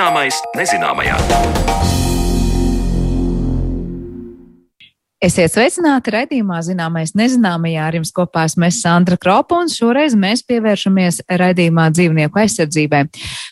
[0.00, 1.99] Zināmais nezināmajā.
[5.20, 11.18] Esiet sveicināti raidījumā Zināmais nezināmajā ar jums kopā esmu Sandra Kropa un šoreiz mēs pievēršamies
[11.28, 13.02] raidījumā dzīvnieku aizsardzībai.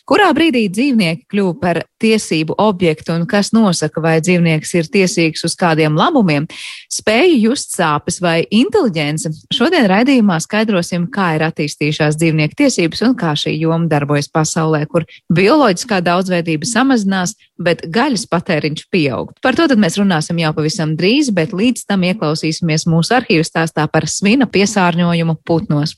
[0.09, 5.53] Kurā brīdī dzīvnieki kļuva par tiesību objektu un kas nosaka, vai dzīvnieks ir tiesīgs uz
[5.59, 6.47] kādiem labumiem,
[6.89, 9.29] spēja just sāpes vai inteliģence?
[9.53, 15.05] Šodien raidījumā skaidrosim, kā ir attīstījušās dzīvnieku tiesības un kā šī joma darbojas pasaulē, kur
[15.29, 19.33] bioloģiskā daudzveidība samazinās, bet gaļas patēriņš pieaug.
[19.43, 24.07] Par to mēs runāsim jau pavisam drīz, bet līdz tam ieklausīsimies mūsu arhīvu stāstā par
[24.09, 25.97] svina piesārņojumu putnos.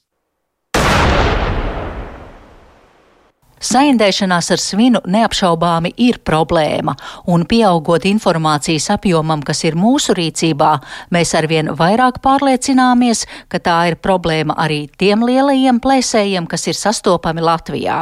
[3.62, 6.96] Saindēšanās ar svinu neapšaubāmi ir problēma,
[7.30, 10.72] un pieaugot informācijas apjomam, kas ir mūsu rīcībā,
[11.14, 17.46] mēs arvien vairāk pārliecināmies, ka tā ir problēma arī tiem lielajiem plēsējiem, kas ir sastopami
[17.46, 18.02] Latvijā.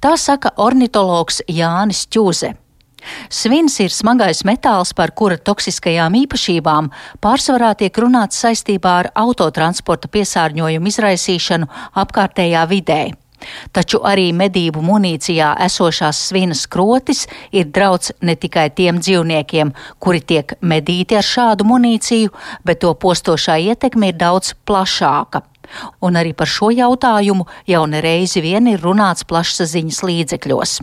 [0.00, 2.56] Tā saka ornitologs Jānis Čūze.
[3.30, 6.90] Svins ir smagais metāls, par kura toksiskajām īpašībām
[7.24, 11.70] pārsvarā tiek runāts saistībā ar autotransporta piesārņojumu izraisīšanu
[12.02, 13.02] apkārtējā vidē.
[13.72, 20.56] Taču arī medību munīcijā esošās svinas krotis ir drauds ne tikai tiem dzīvniekiem, kuri tiek
[20.60, 22.32] medīti ar šādu munīciju,
[22.64, 25.44] bet to postošā ietekme ir daudz plašāka.
[26.06, 30.78] Un arī par šo jautājumu jau nereizi vien ir runāts plašsaziņas līdzekļos.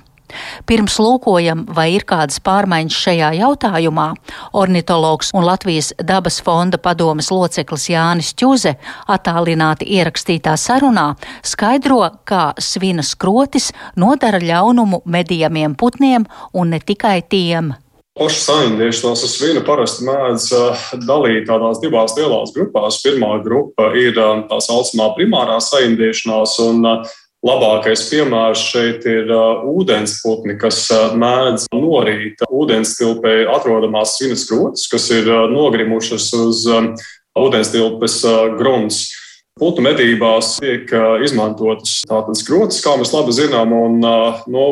[0.70, 4.08] Pirms lūkojam, vai ir kādas pārmaiņas šajā jautājumā,
[4.54, 8.76] ornitologs un Latvijas dabas fonda padomas loceklis Jānis Čuze
[9.08, 11.14] attālināti ierakstītā sarunā
[11.46, 17.74] skaidro, kā svina skrotis nodara ļaunumu medījamiem putniem un ne tikai tiem.
[18.14, 20.44] Pašu saindēšanos ar svinu parasti mēdz
[21.02, 23.00] dalīt tādās divās lielās grupās.
[23.02, 26.86] Pirmā grupa ir tā saucamā primārā saindēšanās, un
[27.44, 35.10] Labākais piemērs šeit ir uh, ūdensputni, kas uh, mēdz norīt ūdenstilpē atrodamās svinas grotas, kas
[35.12, 36.94] ir uh, nogrimušas uz um,
[37.44, 38.22] ūdenstilpes
[38.56, 39.10] grunts.
[39.60, 40.90] Putnu medībās tiek
[41.22, 44.00] izmantotas tādas skrotas, kā mēs labi zinām, un
[44.50, 44.64] nu,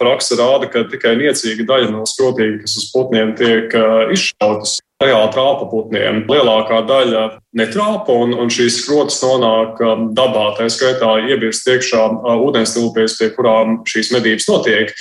[0.00, 3.76] praksa rāda, ka tikai niecīga daļa no skrotīm, kas uz putniem tiek
[4.10, 6.22] izšautas, reāli trāpa putniem.
[6.30, 7.24] Lielākā daļa
[7.58, 13.30] netrāpa, un, un šīs skrotas nonāk um, dabā, tā skaitā iebirst iekšā uh, ūdenstilpēs, pie
[13.34, 14.94] kurām šīs medības notiek.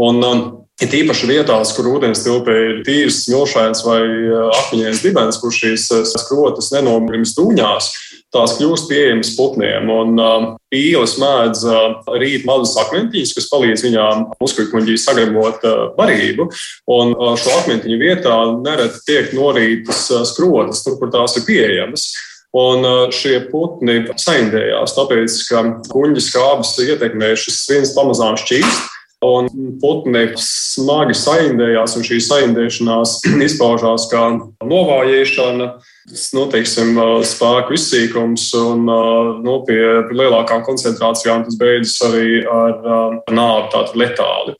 [0.00, 0.42] Un, um,
[0.80, 5.90] Ir īpaši vietās, kur ūdens tilpē ir tīrs, smilšains vai uh, akmeņains dibens, kur šīs
[5.92, 7.88] uh, skrotas nenogrims dūņās,
[8.34, 9.90] tās kļūst pieejamas putniem.
[9.90, 16.48] Un uh, pīles mēdz uh, rīt mazus akmentiņus, kas palīdz viņām uzkukuņģī sagremot uh, barību.
[16.94, 22.10] Un uh, šo akmentiņu vietā nereti tiek norītas skrotas, tur, kur tās ir pieejamas.
[22.56, 22.82] Un
[23.14, 25.60] šie putni saindējās, tāpēc, ka
[25.92, 28.88] kuģa skābes ietekmē šis viens pamazām šķīst.
[29.22, 33.18] Un putni smagi saindējās, un šī saindēšanās
[33.48, 34.24] izpaužās kā
[34.64, 35.74] novājēšana,
[36.36, 36.96] nu, teiksim,
[37.28, 38.86] spēku izsīkums, un
[39.44, 39.80] nu, pie
[40.10, 44.56] lielākām koncentrācijām tas beidzas arī ar nāvi, tātad letāli.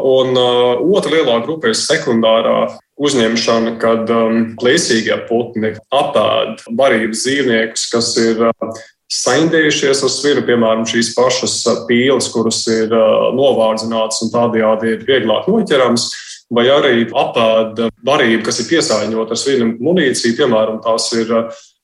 [0.00, 7.84] Un uh, otra lielā grupa ir sekundārā uzņemšana, kad um, plēsīgie putni apēd barības dzīvniekus,
[7.92, 8.80] kas ir uh,
[9.12, 12.88] saindējušies ar sviru, piemēram, šīs pašas pīles, kuras ir
[13.36, 16.06] novārdzinātas un tādējādi ir vieglāk noķerams.
[16.52, 21.30] Vai arī apēda barība, kas ir piesārņota ar svinu munīciju, piemēram, tās ir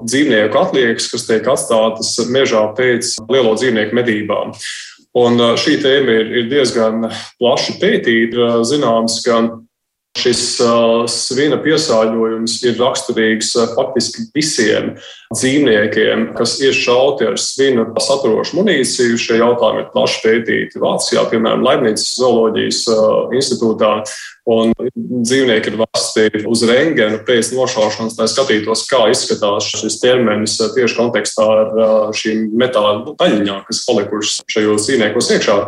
[0.05, 4.53] dzīvnieku atliekas, kas tiek atstātas mežā pēc lielo dzīvnieku medībām.
[5.19, 7.09] Un šī tēma ir, ir diezgan
[7.41, 8.59] plaši pētīta.
[8.69, 9.41] Zināms, ka
[10.19, 14.97] Šis uh, svina piesārņojums ir raksturīgs uh, faktiski visiem
[15.35, 19.19] dzīvniekiem, kas ir šauti ar svinu saturošu munīciju.
[19.21, 23.93] Šie jautājumi ir plaši pētīti Vācijā, piemēram, Leibnices zooloģijas uh, institūtā.
[24.49, 30.97] Un dzīvnieki ir vesti uz rengēnu pēc nošaušanas, lai skatītos, kā izskatās šis ķermenis tieši
[30.97, 35.59] kontekstā ar šīm metāla daļiņām, kas palikušas šajos dzīvniekos iekšā.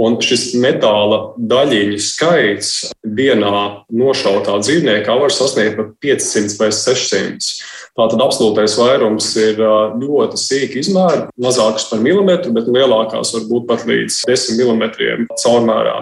[0.00, 2.70] Un šis metāla daļiņu skaits
[3.04, 7.50] vienā nošautā dzīvniekā var sasniegt pat 500 vai 600.
[7.98, 9.58] Tātad absolūtais vairums ir
[10.00, 15.96] ļoti sīki izmēri, mazākas par milimetru, bet lielākās var būt pat līdz 10 mm caurmērā.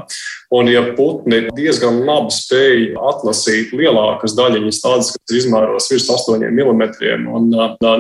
[0.55, 7.27] Un, ja putni diezgan labi spēj atlasīt lielākas daļiņas, tādas, kas izmēros virs 8 mm
[7.35, 7.51] un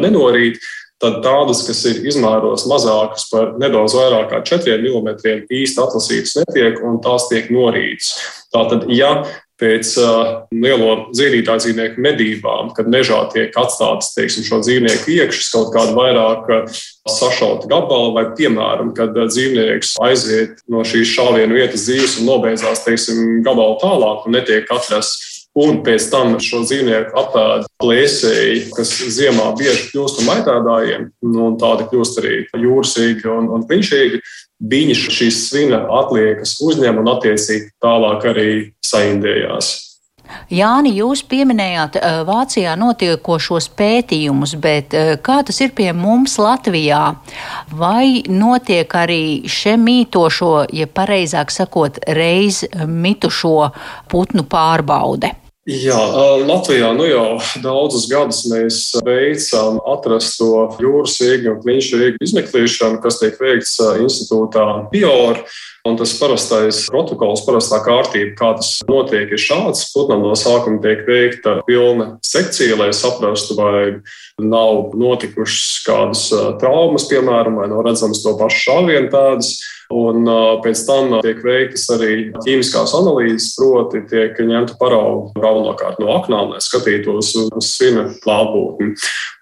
[0.04, 0.62] nenorīt,
[1.02, 6.80] tad tādas, kas ir izmēros mazākas par nedaudz vairāk kā 4 mm, īsti atlasītas netiek
[6.86, 8.16] un tās tiek norītas.
[8.54, 9.12] Tātad, ja
[9.58, 15.72] pēc uh, lielo zīdītāju dzīvnieku medībām, kad mežā tiek atstātas teiksim, šo dzīvnieku iekšas kaut
[15.74, 16.52] kāda vairāk
[17.10, 23.40] sašauta gabala, vai, piemēram, kad dzīvnieks aiziet no šīs šāvienu vietas dzīves un nobeidzās teiksim,
[23.46, 29.88] gabalu tālāk un netiek atrasts un pēc tam šo dzīvnieku apēda plēsēji, kas ziemā bieži
[29.92, 34.22] kļūst par maitādājiem, nu, un tādi kļūst arī jūrasīgi un, un kliņšīgi.
[34.68, 38.50] Viņi šīs svina atliekas uzņem un attiecīgi tālāk arī
[38.84, 39.87] saindējās.
[40.52, 41.98] Jāni, jūs pieminējāt
[42.28, 47.02] Vācijā notiekošos pētījumus, bet kā tas ir pie mums Latvijā?
[47.72, 53.70] Vai notiek arī šie mītošo, ja pareizāk sakot, reiz mitušo
[54.10, 55.34] putnu pārbaude?
[55.68, 55.98] Jā,
[56.48, 57.24] Latvijā nu jau
[57.60, 64.64] daudzus gadus mēs veicam atrasto jūras iegu un kliņšu iegu izmeklēšanu, kas tiek veikts institūtā
[64.94, 65.42] PIOR.
[65.88, 69.86] Un tas parastais protokols, parastā kārtība, kā tas notiek, ir šāds.
[69.94, 73.80] Putnam no sākuma tiek veikta pilna sekcija, lai saprastu, vai
[74.42, 76.26] nav notikušas kādas
[76.60, 79.56] traumas, piemēram, vai nav redzamas to pašu šāvienu tādas.
[79.88, 80.26] Un
[80.60, 86.60] pēc tam tiek veiktas arī ķīmiskās analīzes, proti, tiek ņemta parauga galvenokārt no aknām, lai
[86.60, 88.90] skatītos uz svina klātbūtni.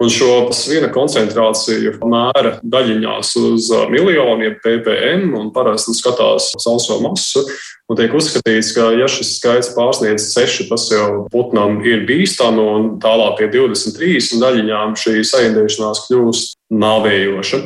[0.04, 7.42] Un šo svina koncentrāciju mēra daļiņās uz miljoniem ppm un parasti skatās sauso masu.
[7.86, 12.88] Un tiek uzskatīts, ka, ja šis skaits pārsniedz 6, tas jau putnam ir bīstami, un
[13.02, 17.60] tālāk pie 23 daļiņām šī saindēšanās kļūst nāvējoša.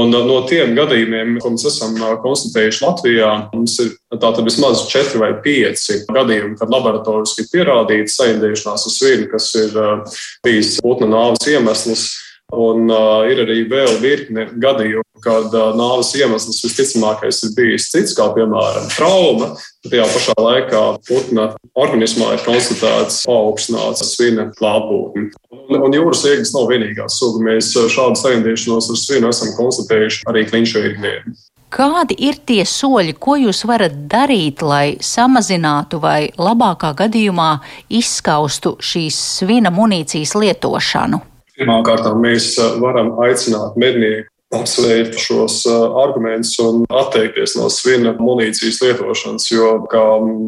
[0.00, 4.86] Un uh, no tiem gadījumiem, ko mēs esam uh, konstatējuši Latvijā, mums ir tātad vismaz
[4.88, 10.78] 4 vai 5 gadījumi, kad laboratoriski ir pierādīta saindēšanās uz svinu, kas ir uh, bijis
[10.80, 12.14] putna nāves iemesls.
[12.54, 18.14] Un uh, ir arī vēl virkne gadījumu, kad uh, nāves iemesls visticamākais ir bijis cits,
[18.14, 19.48] kā piemēram trauma.
[19.82, 25.32] Tajā pašā laikā putna organismā ir konstatēts paaugstināts svina klātbūtne.
[25.50, 27.42] Un, un jūras iegas nav vienīgā suga.
[27.50, 31.36] Mēs šādu saindīšanos ar svinu esam konstatējuši arī kliņšu iegniem.
[31.74, 37.56] Kādi ir tie soļi, ko jūs varat darīt, lai samazinātu vai labākā gadījumā
[37.90, 41.26] izskaustu šīs svina munīcijas lietošanu?
[41.56, 48.78] Pirmkārt, mēs uh, varam aicināt mednieku apsvērt šos uh, argumentus un atteikties no svina munīcijas
[48.84, 49.48] lietošanas.
[49.50, 50.02] Jo, kā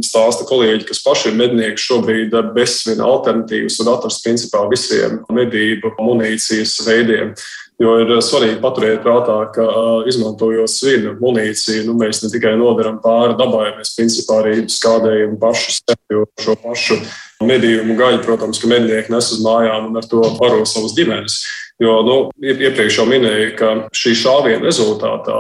[0.07, 5.97] stāsta kolēģi, kas paši ir mednieki, šobrīd bez svina alternatīvas var atrast principā visiem medību
[5.99, 7.35] munīcijas veidiem.
[7.79, 9.65] Jo ir svarīgi paturēt prātā, ka
[10.11, 15.77] izmantojot svinu munīciju, nu, mēs ne tikai nodaram pāri dabai, mēs principā arī skādējam pašu
[15.77, 16.99] sevi, jo šo pašu
[17.47, 21.39] medījumu gaļu, protams, ka mednieki nes uz mājām un ar to baro savas ģimenes.
[21.79, 25.37] Jo nu, iepriekš jau minēju, ka šī šāviena rezultātā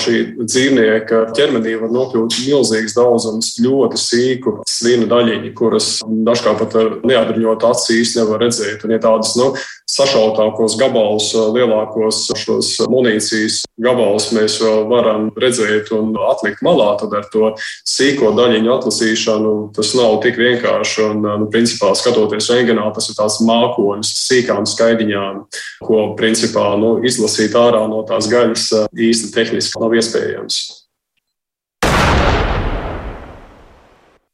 [0.00, 6.90] šī dzīvnieka ķermenī var nokļūt milzīgs daudzums ļoti sīku svina daļiņu, kuras dažkārt pat ar
[7.04, 8.86] neapbruņotu aci īsti nevar redzēt.
[8.86, 9.50] Un, ja tādas nu,
[9.92, 17.28] sašautākos gabalus, lielākos šos munīcijas gabalus mēs vēl varam redzēt un atlikt malā, tad ar
[17.32, 17.52] to
[17.88, 21.04] sīko daļiņu atlasīšanu tas nav tik vienkārši.
[21.10, 25.42] Un, nu, principā, skatoties rengenā, tas ir tāds mākonis, sīkām skaidiņām
[25.84, 30.62] ko principā nu, izlasīt ārā no tās gaļas īsti tehniski nav iespējams.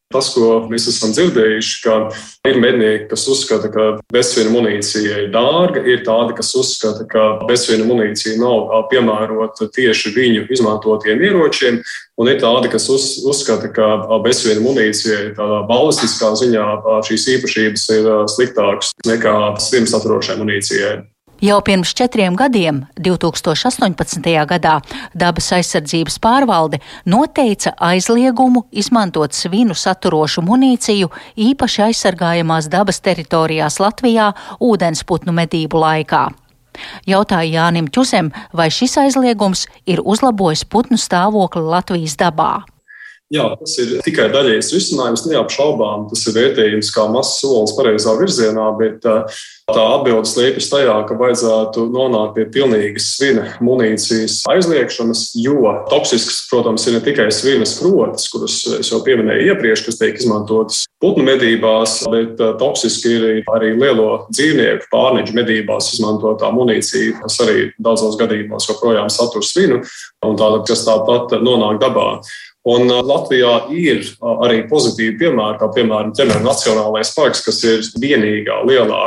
[0.09, 1.95] Tas, ko mēs esam dzirdējuši, ka
[2.49, 7.85] ir mednieki, kas uzskata, ka bezsvina munīcija ir dārga, ir tādi, kas uzskata, ka bezsvina
[7.85, 11.83] munīcija nav piemērota tieši viņu izmantotiem ieročiem,
[12.17, 13.91] un ir tādi, kas uz, uzskata, ka
[14.25, 16.65] bezsvina munīcija tādā balistiskā ziņā
[17.05, 20.97] šīs īpašības ir sliktākas nekā svina saturošai munīcijai.
[21.39, 24.25] Jau pirms četriem gadiem, 2018.
[24.51, 24.81] gadā,
[25.15, 35.37] dabas aizsardzības pārvalde noteica aizliegumu izmantot svinu saturošu munīciju īpaši aizsargājamās dabas teritorijās Latvijā ūdensputnu
[35.37, 36.25] medību laikā.
[37.07, 42.65] Jautāja Jānim Čusem, vai šis aizliegums ir uzlabojis putnu stāvokli Latvijas dabā.
[43.29, 46.07] Jā, tas ir tikai daļējs risinājums, neapšaubām.
[46.09, 51.85] Tas ir vērtējums kā mazs solis pareizā virzienā, bet tā atbildes liekas tajā, ka vajadzētu
[51.93, 58.57] nonākt pie pilnīgas svina munīcijas aizliekšanas, jo toksisks, protams, ir ne tikai svina skrotas, kuras
[58.65, 65.37] jau pieminēju iepriekš, kas tiek izmantotas putnu medībās, bet toksiski ir arī lielo dzīvnieku pārneģu
[65.37, 69.83] medībās izmantotā munīcija, kas arī daudzos gadījumos joprojām satur svinu,
[70.25, 72.15] un tāda, kas tāpat nonāk dabā.
[72.69, 77.85] Un uh, Latvijā ir uh, arī pozitīvi piemēri, kā piemēram ķemēra Nacionālais parks, kas ir
[78.03, 79.03] vienīgā lielā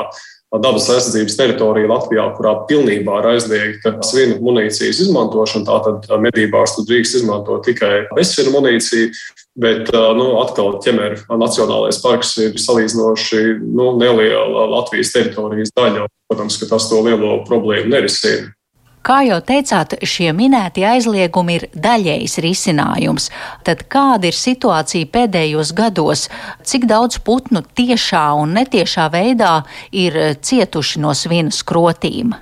[0.60, 5.64] dabas aizsardzības teritorija Latvijā, kurā pilnībā ir aizliegta svinu munīcijas izmantošana.
[5.70, 9.14] Tātad medībās tu drīkst izmantot tikai bezsvinu munīciju.
[9.62, 16.10] Bet nu, atkal ķemēra Nacionālais parks ir salīdzinoši nu, neliela Latvijas teritorijas daļa.
[16.32, 18.52] Protams, ka tas to lielo problēmu nerisina.
[19.02, 23.32] Kā jau teicāt, šie minētie aizliegumi ir daļējs risinājums.
[23.66, 26.28] Tad kāda ir situācija pēdējos gados?
[26.62, 32.36] Cik daudz putnu tiešā un netiešā veidā ir cietuši no svina skrotīm?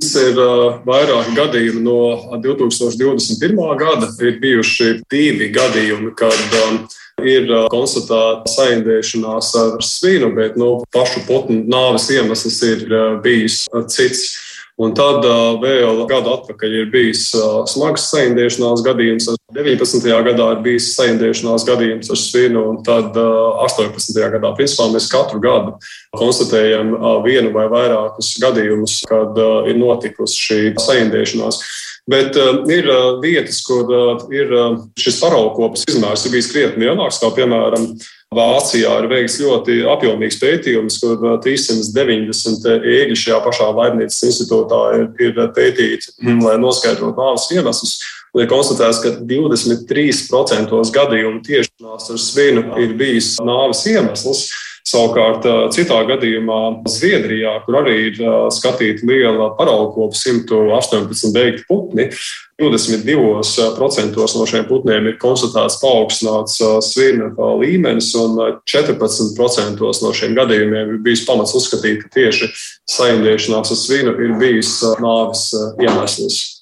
[0.00, 2.00] Tas ir uh, vairāki gadījumi no
[2.44, 3.60] 2021.
[3.80, 4.08] gada.
[4.24, 6.82] Ir bijuši divi gadījumi, kad um,
[7.24, 13.66] ir uh, konstatēta saindēšanās ar svinu, bet nu, pašu putnu nāves iemesls ir uh, bijis
[13.92, 14.28] cits.
[14.76, 15.24] Un tad
[15.62, 17.30] vēl gadu atpakaļ ir bijis
[17.72, 19.30] smags saindēšanās gadījums.
[19.56, 20.04] 19.
[20.26, 24.20] gadā ir bijis saindēšanās gadījums ar svinu, un tad uh, 18.
[24.36, 25.78] gadā principā mēs katru gadu
[26.18, 26.92] konstatējam
[27.24, 29.40] vienu vai vairākus gadījumus, kad
[29.70, 31.62] ir notikusi šī saindēšanās.
[32.06, 36.86] Bet uh, ir uh, vietas, kur uh, ir uh, šis paraugkopis izmērs ir bijis krietni
[36.86, 37.88] lielāks, kā piemēram
[38.36, 45.40] Vācijā ir veikts ļoti apjomīgs pētījums, kur 390 ēgļi šajā pašā laimnīcas institūtā ir, ir
[45.56, 47.96] pētīti, mm, lai noskaidrotu nāves iemeslus.
[48.36, 54.50] Ir konstatēts, ka 23% gadījumu tiešanās ar svinu ir bijis nāves iemesls.
[54.86, 55.42] Savukārt,
[55.74, 58.20] citā gadījumā Zviedrijā, kur arī ir
[58.54, 62.06] skatīta liela paraugkopa, 118 beigti putni,
[62.62, 71.02] 22% no šiem putniem ir konstatēts paaugstināts svina līmenis, un 14% no šiem gadījumiem ir
[71.02, 72.52] bijis pamats uzskatīt, ka tieši
[72.96, 75.50] saimniešanās ar svinu ir bijis nāves
[75.82, 76.55] iemesls.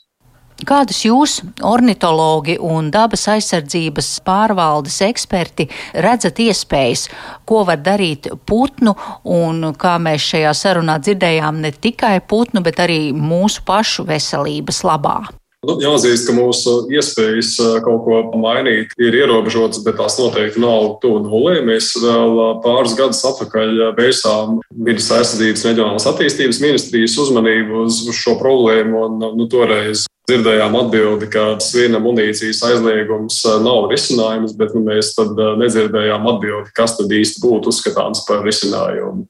[0.63, 1.33] Kādus jūs,
[1.67, 5.67] ornitologi un dabas aizsardzības pārvaldes eksperti,
[6.07, 7.09] redzat iespējas,
[7.45, 8.95] ko var darīt putnu,
[9.27, 15.19] un kā mēs šajā sarunā dzirdējām, ne tikai putnu, bet arī mūsu pašu veselības labā?
[15.65, 17.55] Nu, jāatzīst, ka mūsu iespējas
[17.85, 21.59] kaut ko mainīt ir ierobežotas, bet tās noteikti nav tuvu nulē.
[21.67, 29.07] Mēs vēl pāris gadus atpakaļ vērsām vidas aizsardzības reģionālās attīstības ministrijas uzmanību uz, šo problēmu.
[29.09, 35.13] Un, nu, toreiz dzirdējām atbildi, ka sviena munīcijas aizliegums nav risinājums, bet nu, mēs
[35.61, 39.29] nedzirdējām atbildi, kas tad īsti būtu uzskatāms par risinājumu.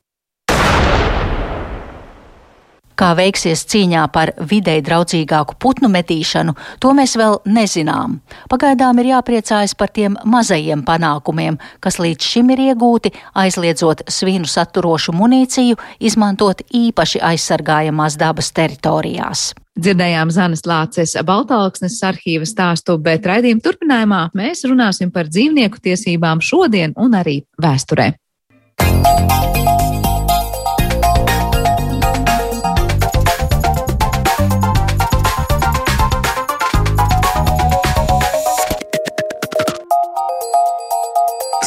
[2.95, 8.21] Kā veiksies cīņā par videi draudzīgāku putnu metīšanu, to mēs vēl nezinām.
[8.51, 15.17] Pagaidām ir jāpriecājas par tiem mazajiem panākumiem, kas līdz šim ir iegūti, aizliedzot svinu saturošu
[15.19, 19.53] munīciju, izmantot īpaši aizsargājamās dabas teritorijās.
[19.75, 26.95] Dzirdējām Zanes Lāces Baltāksnes arhīva stāstu, bet raidījuma turpinājumā mēs runāsim par dzīvnieku tiesībām šodien
[26.95, 28.13] un arī vēsturē.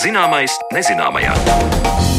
[0.08, 2.17] Zināmais nezināmajā.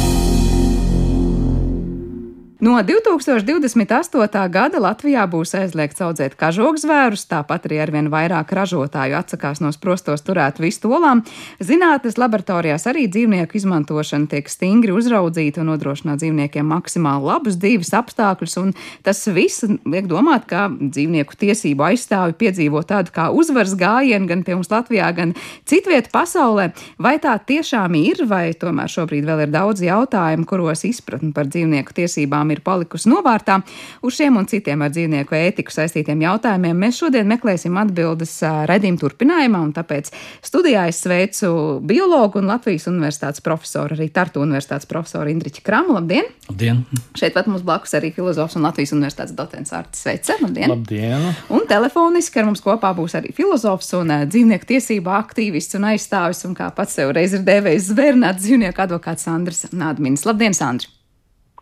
[2.58, 4.48] No 2028.
[4.50, 10.58] gada Latvijā būs aizliegts audzēt kažokzvērus, tāpat arī arvien vairāk ražotāju atsakās no sprostos turēt
[10.58, 11.22] vistolām.
[11.62, 18.58] Zinātnes laboratorijās arī dzīvnieku izmantošana tiek stingri uzraudzīta un nodrošināt dzīvniekiem maksimāli labus dzīves apstākļus,
[18.58, 18.74] un
[19.06, 24.58] tas viss liek domāt, ka dzīvnieku tiesību aizstāvi piedzīvo tādu kā uzvaras gājienu gan pie
[24.58, 26.72] mums Latvijā, gan citviet pasaulē.
[26.98, 31.94] Vai tā tiešām ir, vai tomēr šobrīd vēl ir daudz jautājumu, kuros izpratni par dzīvnieku
[32.02, 33.62] tiesībām tiešām ir palikusi novārtā.
[34.02, 39.60] Uz šiem un citiem ar dzīvnieku ētiku saistītiem jautājumiem mēs šodien meklēsim atbildes redzījuma turpinājumā,
[39.62, 40.10] un tāpēc
[40.42, 45.94] studijā es sveicu biologu un Latvijas universitātes profesoru, arī Tartu universitātes profesoru Indriķu Kramu.
[45.98, 46.28] Labdien!
[46.48, 46.84] Labdien!
[47.18, 50.38] Šeit pat mums blakus arī filozofs un Latvijas universitātes docents Artis Sveice.
[50.42, 50.72] Labdien!
[50.72, 51.30] Labdien!
[51.52, 56.56] Un telefoniski ar mums kopā būs arī filozofs un dzīvnieku tiesību aktīvists un aizstāvis, un
[56.58, 60.26] kā pats sev reiz ir devējis zvērnāt dzīvnieku advokāts Sandrs Nādminis.
[60.28, 60.97] Labdien, Sandri!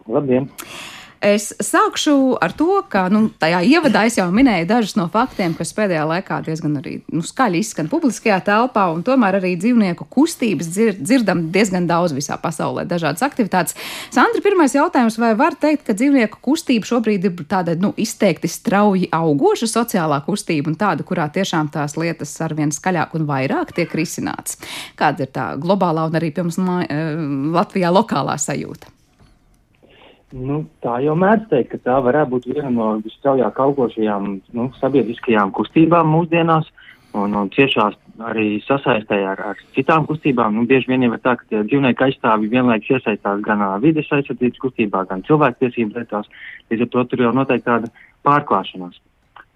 [0.08, 0.50] Labdien!
[1.26, 5.72] Es sākšu ar to, ka nu, tajā ievadā es jau minēju dažus no faktiem, kas
[5.74, 10.98] pēdējā laikā diezgan arī nu, skaļi izskan publiskajā telpā, un tomēr arī dzīvnieku kustības dzir
[11.00, 13.74] dzirdam diezgan daudz visā pasaulē, dažādas aktivitātes.
[14.12, 19.08] Sandra, pirmais jautājums, vai var teikt, ka dzīvnieku kustība šobrīd ir tāda nu, izteikti strauji
[19.16, 24.60] augoša sociālā kustība un tāda, kurā tiešām tās lietas arvien skaļāk un vairāk tiek risināts?
[25.00, 28.95] Kāda ir tā globālā un arī, piemēram, Latvijā lokālā sajūta?
[30.34, 34.24] Nu, tā jau mēdz teikt, ka tā varētu būt viena no visstraujāk augošajām
[34.58, 36.72] nu, sabiedriskajām kustībām mūsdienās.
[37.16, 37.94] Un, un ciešās
[38.28, 40.52] arī sasaistē ar, ar citām kustībām.
[40.52, 44.10] Nu, bieži vien jau ir tā, ka tie dzīvnieku aizstāvi vienlaikus iesaistās gan uh, vides
[44.12, 46.28] aizsardzības kustībā, gan cilvēktiesību lietās.
[46.68, 47.88] Līdz ar to tur jau noteikti tāda
[48.26, 48.98] pārklāšanās.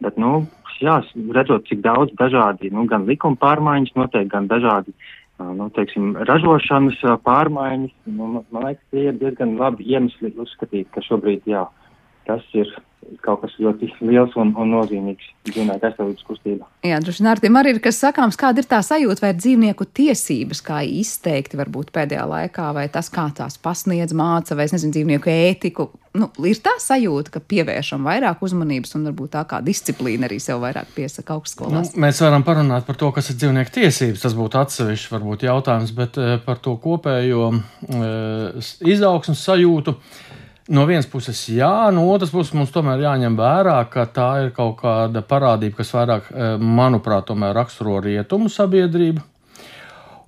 [0.00, 0.47] Bet, nu,
[0.81, 1.03] jā,
[1.37, 5.20] redzot, cik daudz dažādi, nu, gan likuma pārmaiņas notiek, gan dažādi, uh,
[5.57, 11.47] nu, teiksim, ražošanas pārmaiņas, nu, man liekas, tie ir diezgan labi iemesli uzskatīt, ka šobrīd,
[11.49, 11.65] jā,
[12.31, 12.71] tas ir
[13.25, 16.67] kaut kas ļoti liels un, un nozīmīgs dzīvnieku aizsardzības kustībā.
[16.87, 19.87] Jā, droši vien ar tiem arī ir kas sakāms, kāda ir tā sajūta, vai dzīvnieku
[19.99, 24.95] tiesības, kā izteikti varbūt pēdējā laikā, vai tas, kā tās pasniedz māca, vai es nezinu,
[24.95, 25.89] dzīvnieku ētiku.
[26.21, 30.63] Nu, ir tā sajūta, ka pievēršam vairāk uzmanības un varbūt tā kā disciplīna arī sev
[30.63, 31.93] vairāk piesaka augstskolās.
[31.95, 34.25] Nu, mēs varam parunāt par to, kas ir dzīvnieku tiesības.
[34.25, 39.95] Tas būtu atsevišķs varbūt jautājums, bet uh, par to kopējo uh, izaugsmas sajūtu.
[39.95, 40.30] Uh,
[40.71, 44.77] No vienas puses, jā, no otras puses, mums tomēr jāņem vērā, ka tā ir kaut
[44.85, 49.25] kāda parādība, kas vairāk, eh, manuprāt, raksturo rietumu sabiedrību.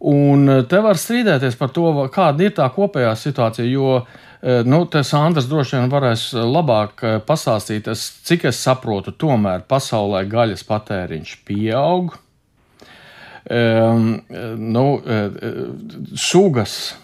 [0.00, 4.82] Un eh, te var strīdēties par to, kāda ir tā kopējā situācija, jo eh, nu,
[4.90, 12.18] Sandrs droši vien varēs labāk pastāstīt, es, cik es saprotu, tomēr pasaulē gaļas patēriņš pieaug.
[13.42, 14.22] Um,
[14.58, 14.87] nu,
[16.14, 16.96] sugas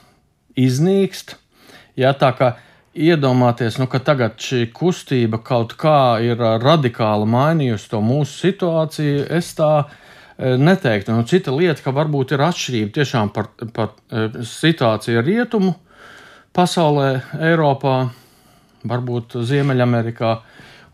[0.55, 1.35] iznīkst.
[1.99, 2.57] Ja, tā kā
[2.99, 9.53] iedomāties, nu, ka tagad šī kustība kaut kā ir radikāli mainījusi to mūsu situāciju, es
[9.59, 9.73] tā
[10.39, 11.15] neteiktu.
[11.15, 13.95] Nu, cita lieta, ka varbūt ir atšķirība tiešām par, par
[14.47, 15.75] situāciju rietumu
[16.57, 17.11] pasaulē,
[17.51, 17.97] Eiropā,
[18.89, 20.33] varbūt Ziemeļamerikā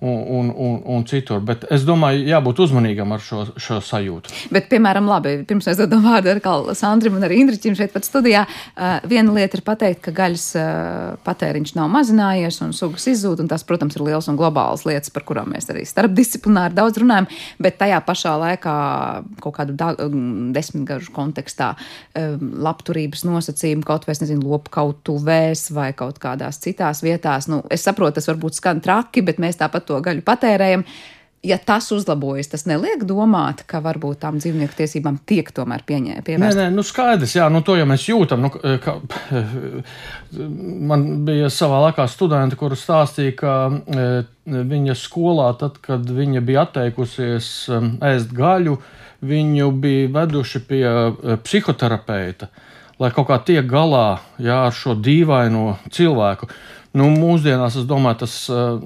[0.04, 1.40] un, un, un, un citur.
[1.44, 4.32] Bet es domāju, jābūt uzmanīgam ar šo, šo sajūtu.
[4.54, 8.44] Bet, piemēram, labi, pirms es dodu vārdu atkal Sandrim un arī Indriķim šeit pat studijā,
[9.08, 10.46] viena lieta ir pateikt, ka gaļas
[11.24, 15.26] patēriņš nav mazinājies un sugas izzūd, un tas, protams, ir liels un globāls lietas, par
[15.28, 17.28] kurām mēs arī starpdisciplināri daudz runājam,
[17.62, 18.76] bet tajā pašā laikā
[19.44, 19.92] kaut kādu da,
[20.54, 21.72] desmitgažu kontekstā
[22.14, 27.48] labturības nosacījumu kaut vai, es nezinu, lopkautuvēs vai kaut kādās citās vietās.
[27.50, 30.86] Nu, es saprotu, tas varbūt skan traki, bet mēs tāpat to gaļu patērējam.
[31.44, 36.38] Ja tas uzlabojas, tas neliek domāt, ka varbūt tām dzīvnieku tiesībām tiek tomēr pieņemta.
[36.40, 38.46] Nē, nē, nu skaidrs, jā, nu to jau mēs jūtam.
[38.46, 38.48] Nu,
[38.80, 38.94] ka,
[40.90, 44.06] man bija savā laikā studenti, kuru stāstīja, ka e,
[44.72, 47.82] viņa skolā, tad, kad viņa bija atteikusies e,
[48.14, 48.78] ēst gaļu,
[49.28, 52.48] viņu bija veduši pie e, psihoterapeita,
[53.04, 56.48] lai kaut kā tiek galā jā, ar šo dīvaino cilvēku.
[56.94, 58.84] Nu, mūsdienās es domāju, tas eh,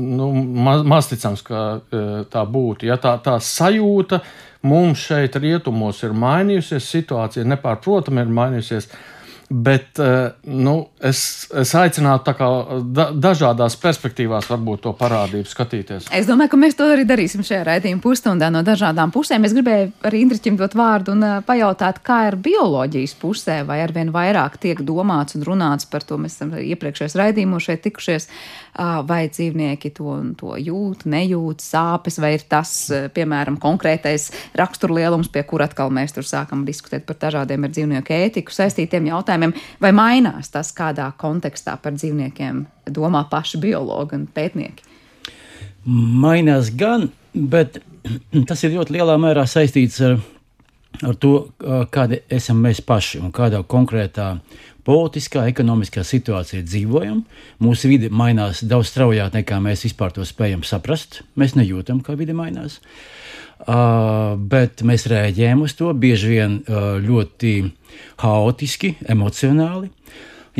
[0.00, 0.30] nu,
[0.64, 2.88] maz, mazticams, ka eh, tā būtu.
[2.88, 4.22] Ja tā, tā sajūta
[4.64, 8.88] mums šeit, rietumos, ir mainījusies, situācija nepārprotami ir mainījusies.
[9.48, 11.18] Bet eh, nu, es,
[11.52, 12.48] es aicinātu kā,
[12.96, 16.08] da, dažādās perspektīvās, varbūt to parādību skatīties.
[16.16, 19.44] Es domāju, ka mēs to arī darīsim šajā raidījuma pusstundā no dažādām pusēm.
[19.44, 24.14] Es gribēju arī Indriķim dot vārdu un uh, pajautāt, kā ir bioloģijas pusē, vai arvien
[24.14, 26.16] vairāk tiek domāts un runāts par to.
[26.24, 28.30] Mēs esam iepriekšējos raidījumos šeit tikušies,
[29.06, 32.72] vai dzīvnieki to, to jūt, nejūt, sāpes, vai ir tas,
[33.14, 38.54] piemēram, konkrētais raksturlielums, pie kur atkal mēs tur sākam diskutēt par dažādiem ar dzīvnieku ētiku
[38.54, 44.84] saistītiem jautājumiem jautājumiem, vai mainās tas, kādā kontekstā par dzīvniekiem domā paši biologi un pētnieki?
[45.84, 47.80] Mainās gan, bet
[48.48, 50.18] tas ir ļoti lielā mērā saistīts ar,
[51.02, 51.48] ar to,
[51.90, 54.38] kādi esam mēs paši un kādā konkrētā
[54.84, 57.24] politiskā, ekonomiskā situācijā dzīvojam.
[57.60, 61.22] Mūsu vide mainās daudz straujāk nekā mēs vispār to spējam saprast.
[61.40, 62.80] Mēs nejūtam, kā vide mainās.
[63.64, 67.54] Uh, bet mēs rēģējam uz to bieži vien uh, ļoti
[68.20, 69.88] haotiski, emocionāli.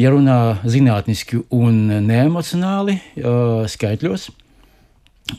[0.00, 4.30] Ja runā zinātniski un neemocionāli, uh, skaitļos,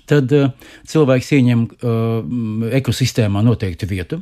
[0.05, 0.53] tad uh,
[0.85, 4.21] cilvēks ieņem uh, ekosistēmā noteiktu vietu.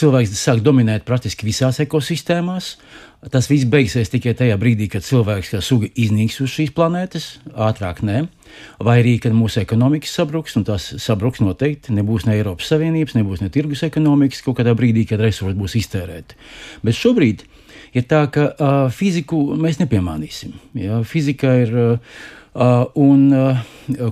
[0.00, 2.76] Cilvēks sāk dominēt praktiski visās ekosistēmās.
[3.28, 8.00] Tas viss beigsies tikai tajā brīdī, kad cilvēks kā suga iznīks uz šīs planētas, ātrāk
[8.06, 8.22] nē.
[8.80, 13.44] Vai arī, kad mūsu ekonomika sabruks, un tas sabruks noteikti, nebūs ne Eiropas Savienības, nebūs
[13.44, 16.40] ne tirgus ekonomikas kaut kādā brīdī, kad resursi būs iztērēti.
[16.80, 17.44] Bet šobrīd
[17.92, 20.56] ir tā, ka uh, fiziku mēs nepiemānīsim.
[20.80, 21.04] Ja?
[21.04, 21.76] Fizika ir.
[21.76, 23.60] Uh, un uh,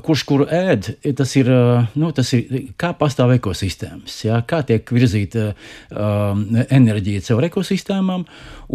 [0.05, 4.38] kurš kuru ēd, tas ir, uh, nu, tas ir kā pastāv ekosistēmas, ja?
[4.46, 6.38] kā tiek virzīta uh,
[6.70, 8.24] enerģija caur ekosistēmām.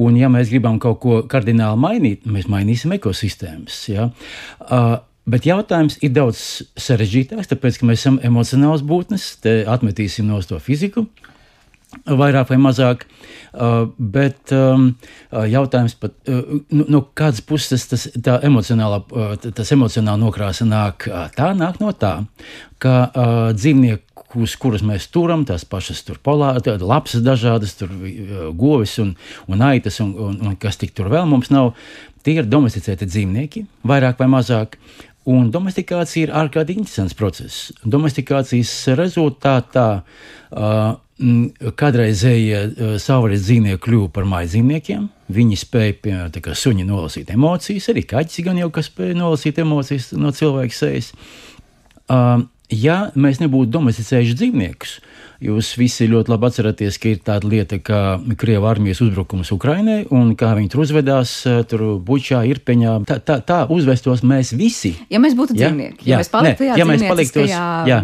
[0.03, 3.81] Un, ja mēs gribam kaut ko kardināli mainīt, mēs mainīsim ekosistēmas.
[3.93, 6.39] Uh, Bet jautājums ir daudz
[6.75, 9.37] sarežģītāks, tāpēc, ka mēs esam emocionāls būtnes,
[9.71, 11.05] atmetīsim no to fiziku.
[12.05, 13.07] Vairāk vai mazāk.
[13.53, 14.87] Uh, bet um,
[15.29, 20.65] uh, jautājums pat, uh, nu, no kādas puses tas, tā emocionālā, uh, tas emocionāli nokrāsa
[20.65, 21.05] nāk?
[21.05, 22.15] Uh, tā nāk no tā,
[22.81, 27.93] ka uh, dzīvniekus, kurus mēs turam, tās pašas tur polāri, lapsas dažādas, tur
[28.57, 29.13] govis un,
[29.45, 31.75] un aitas un, un, un kas tik tur vēl mums nav,
[32.25, 34.79] tie ir domesticēti dzīvnieki, vairāk vai mazāk.
[35.29, 37.69] Un domestikācija ir ārkārtīgi interesants process.
[37.87, 40.97] Domestikācijas rezultātā uh,
[41.79, 45.05] kādreizējie uh, savvaļas dzīvnieki kļuva par mājdzīvniekiem.
[45.33, 50.33] Viņi spēja, piemēram, suņi nolasīt emocijas, arī kaķis gan jau kas spēja nolasīt emocijas no
[50.35, 51.13] cilvēka sejas.
[52.73, 54.97] Ja mēs nebūtu domesticējuši dzīvniekus,
[55.43, 57.99] Jūs visi ļoti labi atceraties, ka ir tāda lieta kā
[58.39, 62.95] Krievijas armijas uzbrukums Ukrainai un kā viņi tur uzvedās, eh, tur bučā, irpeņā.
[63.09, 64.93] Tā, tā, tā uzvestos mēs visi.
[65.11, 65.67] Ja mēs būtu ja?
[65.67, 67.99] dzīvnieki, ja, ja mēs paliktu tajā ja mēs paliktos, jā,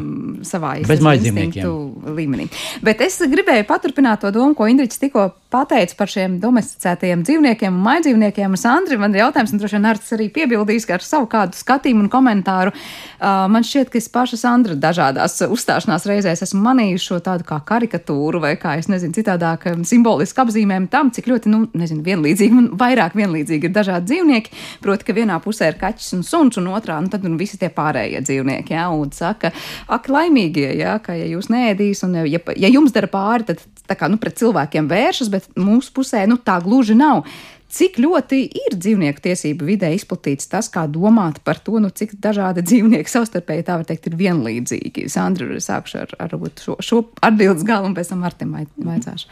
[0.49, 2.49] savā mājdzīvniekiem līmenī.
[2.83, 7.85] Bet es gribēju paturpināt to domu, ko Indričs tikko pateica par šiem domesticētajiem dzīvniekiem un
[7.87, 8.57] maidzīvniekiem.
[8.59, 12.11] Sandri, man ir jautājums, un droši vien Arts arī piebildīs ar savu kādu skatījumu un
[12.11, 12.73] komentāru.
[12.73, 17.59] Uh, man šķiet, ka es paša Sandra dažādās uzstāšanās reizēs esmu manījuši šo tādu kā
[17.69, 22.59] karikatūru vai kā, es nezinu, citādāk um, simbolisku apzīmējumu tam, cik ļoti, nu, nezinu, vienlīdzīgi
[22.59, 24.55] un vairāk vienlīdzīgi ir dažādi dzīvnieki.
[24.83, 27.71] Proti, ka vienā pusē ir kaķis un suns, un otrā, nu, tad nu, visi tie
[27.73, 29.53] pārējie dzīvnieki, jā, un saka,
[29.87, 33.97] ak, laimīgie, jā, ka ja jūs nēdīs, un ja, ja jums dara pāri, tad tā
[33.99, 37.25] kā, nu, pret cilvēkiem vēršas, bet mūsu pusē, nu, tā gluži nav.
[37.69, 42.63] Cik ļoti ir dzīvnieku tiesību vidē izplatīts tas, kā domāt par to, nu, cik dažādi
[42.65, 45.05] dzīvnieki savstarpēji tā var teikt ir vienlīdzīgi?
[45.13, 49.29] Sandra, sākšu ar, ar šo, šo atbildes galu un pēc tam Artim vaicāšu.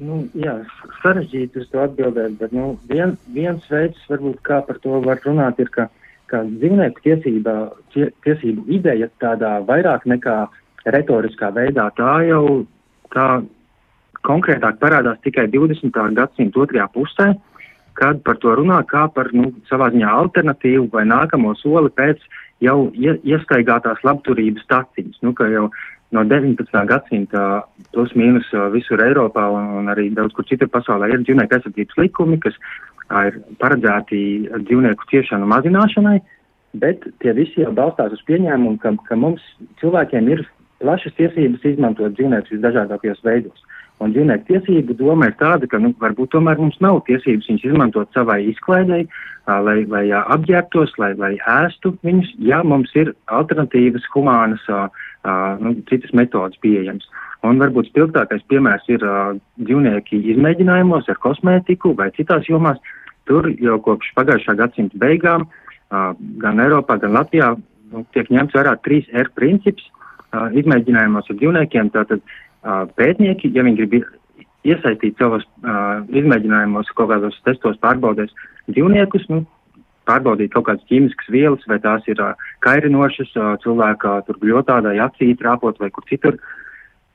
[0.00, 0.54] Nu, jā,
[1.02, 5.60] sarežģīti uz to atbildēt, bet nu, vien, viens veids, varbūt kā par to var runāt,
[5.60, 5.90] ir, ka,
[6.32, 7.56] ka dzīvnieku tiesībā,
[7.92, 10.38] tie, tiesību ideja tādā vairāk nekā
[10.96, 12.62] retoriskā veidā, tā jau
[13.12, 13.42] tā
[14.26, 15.96] konkrētāk parādās tikai 20.
[16.16, 17.32] gadsimta otrajā pusē,
[17.98, 22.22] kad par to runā kā par nu, savā ziņā alternatīvu vai nākamo soli pēc
[22.64, 25.18] jau ie, iestaigātās labturības stacijas.
[25.22, 25.68] Nu, jau
[26.12, 26.84] no 19.
[26.88, 32.00] gadsimta plus mīnus visur Eiropā un, un arī daudz kur citur pasaulē ir dzīvnieku aizsardzības
[32.04, 32.56] likumi, kas
[33.26, 34.22] ir paredzēti
[34.54, 36.18] dzīvnieku ciešanu mazināšanai,
[36.80, 39.44] bet tie visi jau balstās uz pieņēmumu, ka, ka mums
[39.82, 40.46] cilvēkiem ir
[40.82, 43.68] plašas tiesības izmantot dzīvniekus visdažādākajos veidos.
[44.02, 48.10] Un dzīvnieku tiesību doma ir tāda, ka nu, varbūt tomēr mums nav tiesības viņus izmantot
[48.16, 49.04] savai izklaidei,
[49.46, 54.64] lai, lai apģērbtos, lai, lai ēstu viņus, ja mums ir alternatīvas, humānas,
[55.62, 57.06] nu, citas metodas pieejamas.
[57.46, 59.02] Un varbūt spilgtākais piemērs ir
[59.62, 62.78] dzīvnieki izmēģinājumos ar kosmētiku vai citās jomās.
[63.30, 65.46] Tur jau kopš pagājušā gadsimta beigām
[66.42, 67.52] gan Eiropā, gan Latvijā
[67.92, 69.86] nu, tiek ņemts vērā 3R princips
[70.32, 71.90] izmēģinājumos ar dzīvniekiem.
[71.94, 72.22] Tātad
[72.62, 73.96] pētnieki, ja viņi grib
[74.66, 78.30] iesaistīt savos uh, izmēģinājumos, kaut kādos testos, pārbaudēs
[78.70, 79.42] dzīvniekus, nu,
[80.06, 85.32] pārbaudīt kaut kādas ķīmiskas vielas, vai tās ir uh, kairinošas, uh, cilvēka tur gļotādai acī
[85.38, 86.38] trāpot vai kur citur,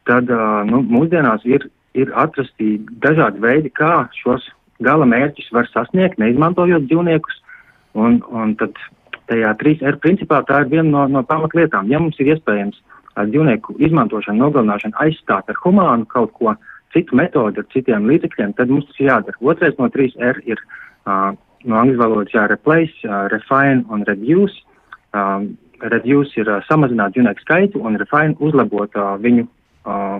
[0.08, 4.52] tad uh, nu, mūsdienās ir, ir atrasti dažādi veidi, kā šos
[4.84, 7.40] gala mērķus var sasniegt, neizmantojot dzīvniekus,
[7.98, 8.76] un, un tad
[9.32, 11.90] tajā 3R principā tā ir viena no, no pamatlietām.
[11.92, 16.56] Ja mums ir iespējams uh, dzīvnieku izmantošanu, nogalināšanu aizstāt ar humānu kaut ko
[16.94, 19.42] citu metodi, ar citiem līdzekļiem, tad mums tas jādara.
[19.42, 21.34] Otrais no 3R ir uh,
[21.66, 24.64] no angļu valodas jā, replace, uh, refine un reduce.
[25.18, 30.18] Um, reduce ir uh, samazināt dzīvnieku skaitu un refine uzlabot uh, viņu uh,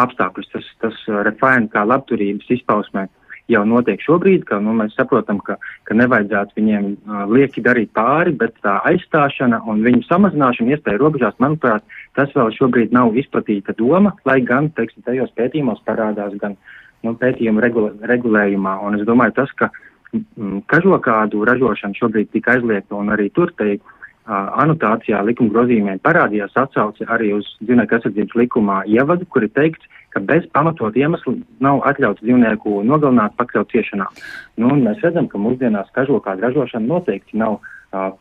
[0.00, 0.50] apstākļus.
[0.52, 3.08] Tas, tas uh, refine kā labturības izpausmē
[3.52, 8.32] jau notiek šobrīd, ka nu, mēs saprotam, ka, ka nevajadzētu viņiem uh, lieki darīt pāri,
[8.40, 11.84] bet tā aizstāšana un viņu samazināšana iespēja robežās, manuprāt,
[12.18, 16.56] tas vēl šobrīd nav izplatīta doma, lai gan, teiksim, tajos pētījumos parādās gan
[17.04, 18.78] nu, pētījumu regula, regulējumā.
[18.86, 19.70] Un es domāju, tas, ka
[20.14, 23.84] mm, kažokādu ražošana šobrīd tika aizliegta un arī tur teikt,
[24.24, 30.20] anotācijā likuma grozījumiem parādījās atsauce arī uz dzīvnieku aizsardzības likumā ievadu, kur ir teikts, ka
[30.20, 34.22] bez pamatot iemeslu nav atļauts dzīvnieku nogalināt, pakļaut ciešanām.
[34.56, 37.58] Nu, mēs redzam, ka mūsdienās kažokāda ražošana noteikti nav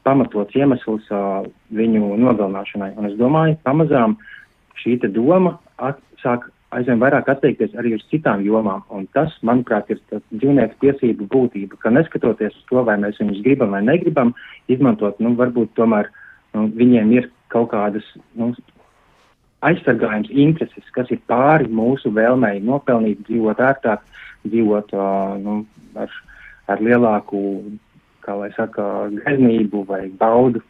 [0.06, 1.10] pamatots iemesls
[1.74, 2.94] viņu nogalināšanai.
[2.98, 4.18] Un es domāju, pamazām
[4.82, 8.84] šī doma at, sāk aizvien vairāk attiekties arī uz citām jomām.
[8.94, 10.02] Un tas, manuprāt, ir
[10.34, 14.34] dzīvnieku tiesību būtība, ka neskatoties uz to, vai mēs viņus gribam vai negribam
[14.72, 16.10] izmantot, nu, varbūt tomēr
[16.56, 18.08] nu, viņiem ir kaut kādas
[18.40, 18.52] nu,
[19.64, 24.04] aizsargājums intereses, kas ir pāri mūsu vēlmei nopelnīt, dzīvot ērtāk,
[24.48, 25.62] dzīvot uh, nu,
[26.00, 26.18] ar,
[26.74, 27.40] ar lielāku,
[28.24, 28.86] kā lai saka,
[29.20, 30.64] greznību vai baudu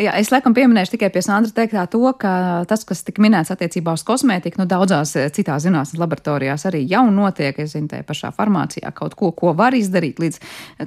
[0.00, 3.94] Jā, es laikam pieminēšu tikai pie Sandra teiktā to, ka tas, kas tika minēts attiecībā
[3.96, 8.32] uz kosmētiku, nu daudzās eh, citās zinātnes laboratorijās arī jau notiek, es zinu, tajā pašā
[8.36, 10.40] farmācijā kaut ko, ko var izdarīt līdz,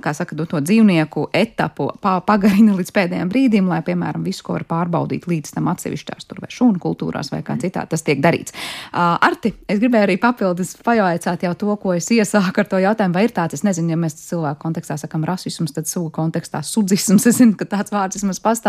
[0.04, 4.68] kā saka, do to dzīvnieku etapu pagarina līdz pēdējiem brīdim, lai, piemēram, visu, ko var
[4.70, 8.56] pārbaudīt līdz tam atsevišķās tur vai šūnu kultūrās vai kā citā, tas tiek darīts.
[8.94, 13.26] Arti, es gribēju arī papildus pajautāt jau to, ko es iesāku ar to jautājumu, vai
[13.28, 17.40] ir tāds, es nezinu, ja mēs cilvēku kontekstā sakam rasisms, tad sugu kontekstā sudzisms, es
[17.42, 18.69] zinu, ka tāds vārds vismaz pastāv.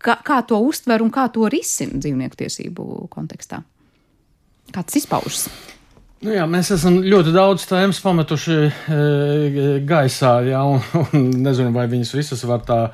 [0.00, 3.60] Kā, kā to uztver un kā to risina dzīvnieku tiesību kontekstā?
[4.72, 5.48] Kā tas izpaužas?
[6.24, 8.70] Nu jā, mēs esam ļoti daudz tēmas pametuši e,
[9.88, 12.92] gaisā, jā, un, un nezinu, vai viņas visas var tā e,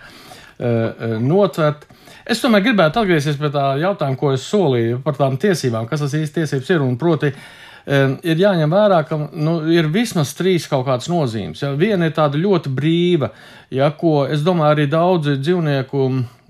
[0.67, 1.89] e, notvert.
[2.27, 6.15] Es tomēr gribētu atgriezties pie tā jautājuma, ko es solīju par tām tiesībām, kas tas
[6.19, 6.83] īsti tiesības ir.
[6.87, 11.63] Un proti, uh, ir jāņem vērā, ka nu, ir vismaz trīs kaut kādas nozīmes.
[11.63, 11.71] Ja?
[11.79, 13.31] Viena ir tāda ļoti brīva,
[13.71, 16.09] ja, ko es domāju, arī daudzi dzīvnieku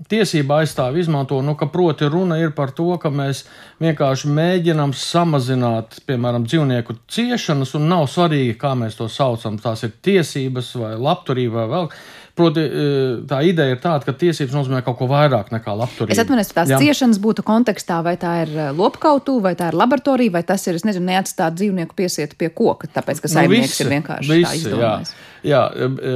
[0.09, 3.43] tiesība aizstāvi izmanto, nu, ka proti runa ir par to, ka mēs
[3.83, 9.59] vienkārši mēģinām samazināt, piemēram, dzīvnieku ciešanas, un nav svarīgi, kā mēs to saucam.
[9.61, 11.91] Tās ir tiesības vai labturība vai vēl.
[12.37, 12.89] Proti, e,
[13.29, 16.13] tā ideja ir tāda, ka tiesības nozīmē kaut ko vairāk nekā labturība.
[16.13, 16.77] Es atvainojos, tās Jā.
[16.83, 20.77] ciešanas būtu kontekstā, vai tā ir e, lopkautu, vai tā ir laboratorija, vai tas ir,
[20.85, 24.45] nezinu, neatstāt dzīvnieku piesiet pie koka, tāpēc, ka nu, saimnieks nu, visi, ir vienkārši visi,
[24.45, 25.15] tā izdomājis.
[25.15, 25.25] Jā.
[25.45, 26.11] Jā, e,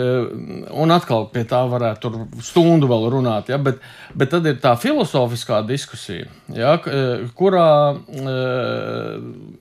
[0.81, 2.09] un atkal pie tā varētu
[2.41, 3.77] stundu vēl runāt, ja, bet,
[4.17, 6.73] bet tad ir tā filozofiskā diskusija, ja,
[7.37, 7.67] kurā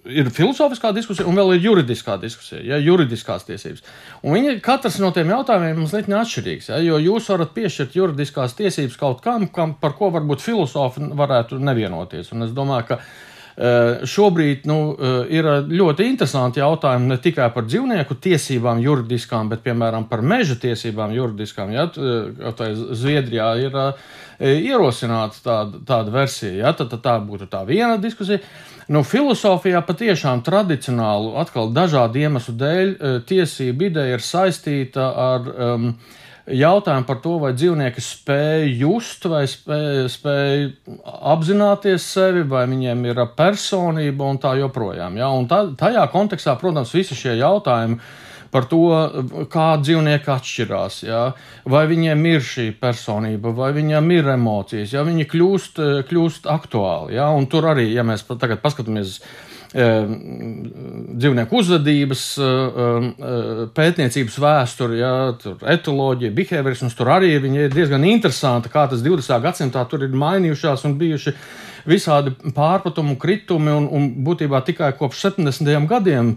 [0.09, 3.85] ir filozofiskā diskusija un vēl ir juridiskā diskusija, ja, juridiskās tiesības.
[4.25, 9.01] Un viņi katrs no tiem jautājumiem mazliet neatšķirīgs, ja, jo jūs varat piešķirt juridiskās tiesības
[9.01, 12.33] kaut kam, kam par ko varbūt filozofi varētu nevienoties.
[12.35, 13.03] Un es domāju, ka
[13.61, 20.07] šobrīd nu, eh, ir ļoti interesanti jautājumi ne tikai par dzīvnieku tiesībām, juridiskām, bet piemēram
[20.09, 21.73] par meža tiesībām, juridiskām.
[21.73, 21.85] Ja?
[21.93, 26.55] Zviedrijā ir eh, ierosināta tāda, tāda versija.
[26.57, 26.73] Ja?
[26.73, 28.41] Tad, tad tā būtu tā viena diskusija.
[28.89, 32.89] Nu, filozofijā patiešām tradicionāli, atkal dažādu iemeslu dēļ,
[33.29, 35.93] tiesība ideja ir saistīta ar um,
[36.57, 40.65] jautājumu par to, vai dzīvnieki spēj just, vai spēj, spēj
[41.33, 45.19] apzināties sevi, vai viņiem ir personība un tā joprojām.
[45.21, 45.31] Ja?
[45.35, 48.01] Un tā, tajā kontekstā, protams, visi šie jautājumi
[48.51, 48.87] par to,
[49.53, 51.21] kā dzīvnieki atšķirās, ja?
[51.71, 55.79] vai viņiem ir šī personība, vai viņiem ir emocijas, ja viņi kļūst,
[56.11, 57.15] kļūst aktuāli.
[57.19, 57.31] Ja?
[57.37, 59.23] Un tur arī, ja mēs tagad paskatāmies uz
[59.71, 62.23] dzīvnieku uzvedības,
[63.77, 65.13] pētniecības vēsturi, ja,
[65.77, 66.97] etoloģija, behaviorisms.
[66.99, 69.37] Tur arī ir diezgan interesanti, kā tas 20.
[69.45, 71.35] gadsimtā tur ir mainījušās un bijuši
[71.89, 75.87] visādi pārpatumu, kritumi, un, un būtībā tikai kopš 70.
[75.89, 76.35] gadiem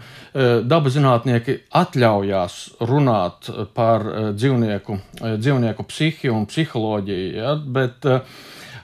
[0.69, 4.05] dabas zinātnieki atļaujās runāt par
[4.37, 7.31] dzīvnieku, dzīvnieku psihiju un psiholoģiju.
[7.35, 8.07] Ja, bet,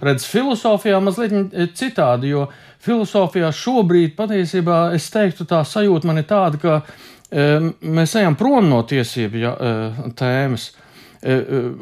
[0.01, 2.49] redz, filozofijā mazliet citādi, jo
[2.89, 7.45] filozofijā šobrīd patiesībā es teiktu, tā sajūta man ir tāda, ka e,
[7.86, 10.71] mēs ejam prom no tiesību ja, e, tēmas.
[11.19, 11.38] E,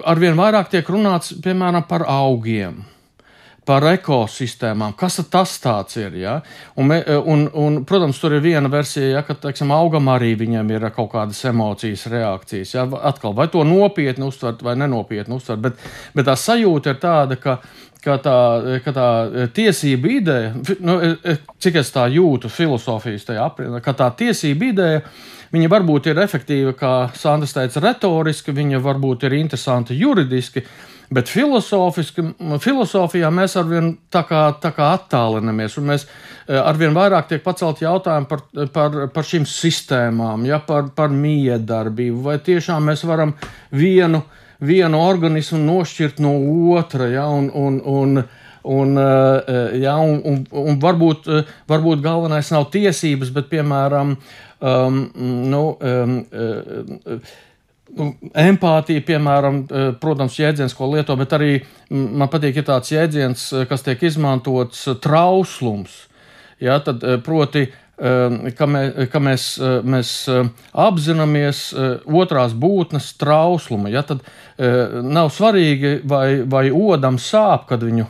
[0.10, 2.84] arvien vairāk tiek runāts, piemēram, par augiem
[3.68, 4.96] par ekosistēmām.
[4.98, 5.58] Kas tas
[6.00, 6.16] ir?
[6.22, 6.38] Ja?
[6.80, 10.88] Un, un, un, protams, tur ir viena versija, ja, ka teiksim, augam arī viņam ir
[10.96, 12.74] kaut kādas emocijas, reakcijas.
[12.78, 12.86] Ja?
[13.10, 15.84] Atkal, vai to nopietni uztvert vai nenopietni uztvert, bet,
[16.16, 17.60] bet tā sajūta ir tāda, ka
[18.08, 18.40] ka tā,
[18.86, 19.08] ka tā
[19.56, 24.72] tiesība ideja, nu, e, e, cik es tā jūtu filozofijas tajā aprindā, ka tā tiesība
[24.72, 25.02] ideja,
[25.54, 30.64] viņa varbūt ir efektīva, kā Sandrs teica, retoriski, viņa varbūt ir interesanta juridiski,
[31.14, 36.10] bet filozofijā mēs arvien tā kā, tā kā attālinamies, un mēs e,
[36.58, 38.44] arvien vairāk tiek pacelt jautājumi par,
[38.76, 43.36] par, par šīm sistēmām, ja, par, par miedarbību, vai tiešām mēs varam
[43.72, 44.24] vienu
[44.60, 46.34] vienu organismu nošķirt no
[46.78, 47.08] otra.
[47.12, 48.28] Ja, un, un, un,
[48.68, 54.18] Un, eh, ja, un, un, un varbūt, eh, varbūt galvenais nav tiesības, bet, piemēram,
[54.60, 54.98] um,
[55.48, 56.18] nu, um,
[57.96, 59.62] um, empātija, piemēram,
[60.02, 61.54] protams, jēdziens, ko lieto, bet arī
[61.90, 66.02] man patīk, ir tāds jēdziens, kas tiek izmantots trauslums.
[66.60, 69.46] Ja, tad, proti, ka, mē, ka mēs,
[69.88, 70.12] mēs
[70.78, 71.64] apzināmies
[72.06, 73.90] otrās būtnes trauslumu.
[73.94, 74.26] Ja, tad
[74.58, 78.08] nav svarīgi, vai, vai odam sāp, kad viņu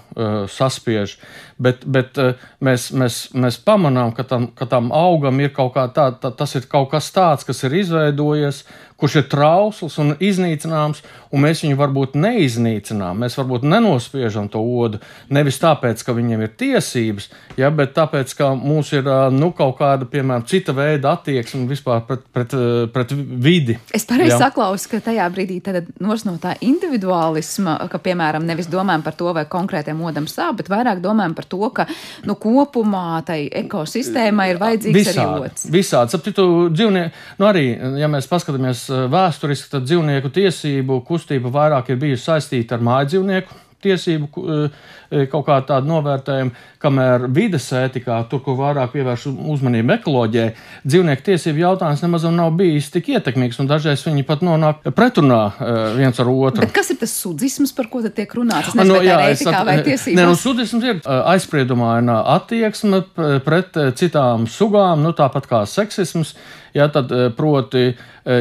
[0.48, 1.18] saspiež,
[1.60, 2.16] bet, bet
[2.64, 6.56] mēs, mēs, mēs pamanām, ka tam, ka tam augam ir kaut kā tā, tā, tas
[6.56, 8.64] ir kaut kas tāds, kas ir izveidojies,
[8.98, 13.20] kurš ir trausls un iznīcināms, un mēs viņu varbūt neiznīcinām.
[13.22, 15.02] Mēs varbūt nenospiežam to odu
[15.34, 17.30] nevis tāpēc, ka viņiem ir tiesības,
[17.60, 22.26] ja, bet tāpēc, ka mums ir nu, kaut kāda, piemēram, cita veida attieksme vispār pret,
[22.34, 22.56] pret,
[22.94, 23.78] pret vidi.
[23.96, 25.60] Es pareizi saklausu, ka tajā brīdī
[26.02, 30.72] nos no tā individuālisma, ka, piemēram, nevis domājam par to, vai konkrētiem odam sāp, bet
[30.72, 31.88] vairāk domājam par to, ka
[32.26, 35.68] nu, kopumā tai ekosistēmai ir vajadzīgs visādi, arī ots.
[35.74, 36.16] Visādi.
[36.16, 37.66] Sapratu, dzīvnieki, nu arī,
[38.02, 43.67] ja mēs paskatāmies vēsturiski, tad dzīvnieku tiesību kustība vairāk ir bijusi saistīta ar māju dzīvnieku
[43.84, 50.48] tiesību e, kaut kā tādu novērtējumu, kamēr vides ētikā, tur, kur vairāk pievērš uzmanību ekoloģijai,
[50.86, 55.78] dzīvnieku tiesību jautājums nemaz nav bijis tik ietekmīgs, un dažreiz viņi pat nonāk pretrunā e,
[56.00, 56.66] viens ar otru.
[56.66, 58.74] Bet kas ir tas sudisms, par ko tiek runāts?
[58.74, 60.20] Es nezinu, no, jā, ētikā at, vai tiesībās?
[60.20, 63.04] Nē, nu, sudisms ir aizspriedumaina attieksme
[63.46, 66.36] pret citām sugām, nu tāpat kā seksisms.
[66.76, 67.96] Ja, tad, proti,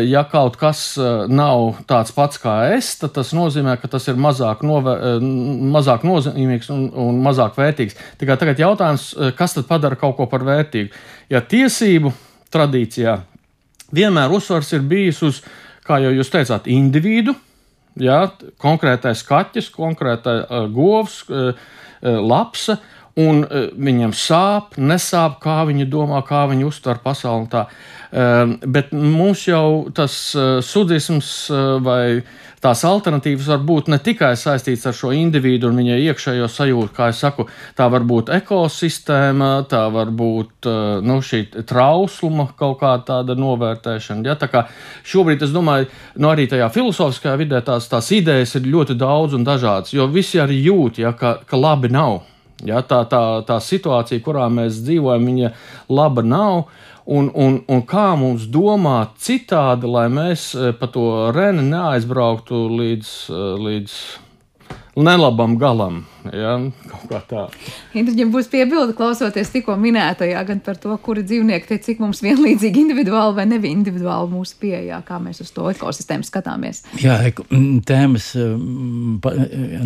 [0.05, 0.81] ja kaut kas
[1.31, 4.93] nav tāds pats kā es, tad tas nozīmē, ka tas ir mazāk, nove,
[5.75, 7.97] mazāk nozīmīgs un, un mazāk vērtīgs.
[8.21, 10.93] Tikai tagad jautājums, kas tad padara kaut ko par vērtīgu?
[11.33, 12.13] Ja tiesību
[12.55, 13.19] tradīcijā
[13.95, 15.41] vienmēr uzsvars ir bijis uz,
[15.87, 17.37] kā jau jūs teicāt, individu,
[18.01, 18.25] ja,
[18.63, 22.81] konkrētais kaķis, konkrētais uh, govs, uh, uh, lapsa,
[23.17, 27.49] un uh, viņam sāp, nesāp, kā viņi domā, kā viņi uztver pasauli.
[27.53, 27.67] Tā.
[28.17, 31.31] Uh, bet mums jau tas uh, sudisms
[31.83, 32.23] vai
[32.63, 37.11] tās alternatīvas var būt ne tikai saistītas ar šo individu un viņa iekšējo sajūtu, kā
[37.11, 37.47] jau saku,
[37.79, 40.69] tā var būt ekosistēma, tā var būt
[41.07, 44.27] nu, šī trausluma kaut kā tāda novērtēšana.
[44.27, 44.39] Ja?
[44.41, 44.67] Tā kā
[45.07, 49.47] šobrīd es domāju, nu, arī tajā filozofiskajā vidē tās, tās idejas ir ļoti daudz un
[49.47, 52.25] dažādas, jo visi arī jūt, ja, ka, ka labi nav.
[52.65, 55.51] Ja, tā, tā, tā situācija, kurā mēs dzīvojam, viņa
[55.93, 56.55] laba nav
[57.05, 63.13] un, un, un kā mums domāt citādi, lai mēs eh, pa to reni neaizbrauktu līdz,
[63.29, 63.97] eh, līdz
[64.97, 66.07] nelabam galam.
[66.35, 66.57] Ja,
[67.95, 72.83] Viņam būs piebilde, klausoties tikko minētajā, gan par to, kuri dzīvnieki tie cik mums vienlīdzīgi
[72.87, 76.83] individuāli vai nevi individuāli mūsu pieejā, kā mēs uz to ekosistēmu skatāmies.
[77.03, 77.19] Jā,
[77.87, 78.33] tēmas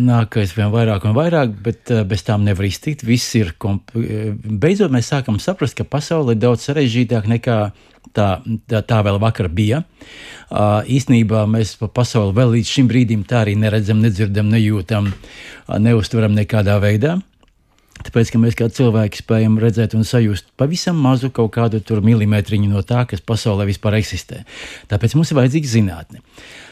[0.01, 3.05] nāk aizvien vairāk un vairāk, bet bez tām nevar iztikt.
[3.07, 3.93] Viss ir, komp...
[3.93, 7.61] beidzot mēs sākam saprast, ka pasaule ir daudz sarežģītāk nekā
[8.15, 8.27] tā,
[8.69, 9.83] tā, tā vēl vakar bija.
[10.51, 15.77] Uh, īsnībā mēs pa pasauli vēl līdz šim brīdim tā arī neredzam, nedzirdam, nejūtam, uh,
[15.79, 17.17] neustveram nekādā veidā.
[18.01, 22.81] Tāpēc, ka mēs kā cilvēki spējam redzēt un sajust pavisam mazu kaut kādu milimetriņu no
[22.87, 24.41] tā, kas pasaulē vispār eksistē.
[24.89, 26.23] Tāpēc mums ir vajadzīga zinātne.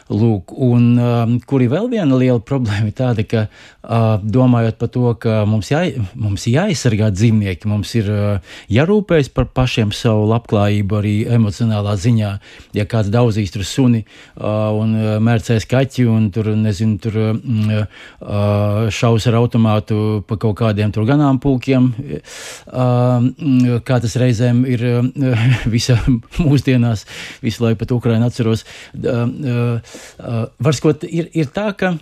[0.09, 4.89] Lūk, un um, kur ir vēl viena liela problēma, ir tāda, ka uh, domājot par
[4.89, 5.83] to, ka mums, jā,
[6.17, 12.31] mums jāaizsargā dzīvnieki, mums ir uh, jārūpējas par pašiem savu labklājību, arī emocionālā ziņā.
[12.73, 17.29] Ja kāds daudzīs tur suni uh, un uh, mērcēs kaķi un tur, nezinu, tur uh,
[17.37, 21.91] uh, šaus ar automātu pa kaut kādiem tur ganāmpulkiem,
[22.73, 23.29] uh,
[23.85, 25.45] kā tas reizēm ir uh,
[25.77, 26.01] visa
[26.41, 27.05] mūsdienās,
[27.45, 28.65] visu laiku pat Ukraina atceros.
[28.97, 31.95] Uh, uh, Uh, var skot, ir, ir tā, ka.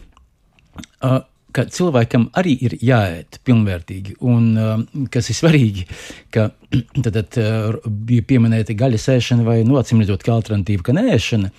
[1.57, 4.17] Uh, ka cilvēkam arī ir jāēd pilnvērtīgi.
[4.29, 4.75] Un uh,
[5.13, 5.85] kas ir svarīgi,
[6.33, 6.49] ka
[7.03, 11.49] tad, tad uh, bija pieminēta gaļas ēšana vai, nu, acīm redzot, kā alternatīva, ka nēšana.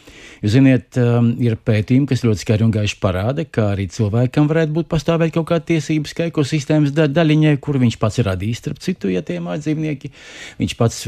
[0.44, 4.76] Jūs ziniet, um, ir pētījumi, kas ļoti skaidri un gaiši parāda, ka arī cilvēkam varētu
[4.76, 8.82] būt pastāvēt kaut kāda tiesības, ka ekosistēmas da daļiņai, kur viņš pats ir radījis, starp
[8.84, 10.12] citu, ja tie mājdzīvnieki,
[10.60, 11.02] viņš pats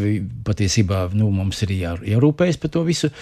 [0.48, 3.12] patiesībā, nu, mums ir jā, jārūpējas par to visu,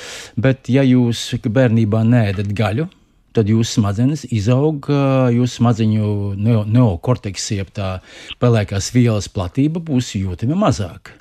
[0.41, 2.89] bet ja jūs bērnībā nēdat gaļu,
[3.37, 4.89] tad jūsu smadzenes izaug,
[5.35, 6.35] jūsu smadzeņu
[6.73, 7.99] neokorteks, jeb tā
[8.43, 11.15] pelēkās vielas platība būs jūtama mazāk.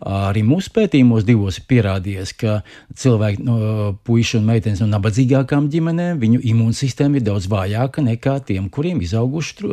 [0.00, 2.54] Arī mūsu pētījumos divos ir pierādījies, ka
[2.96, 3.56] cilvēki, no,
[4.06, 9.72] puiši un meitenes no nabadzīgākām ģimenēm, viņu imūnsistēma ir daudz vājāka nekā tiem, kuriem izauguši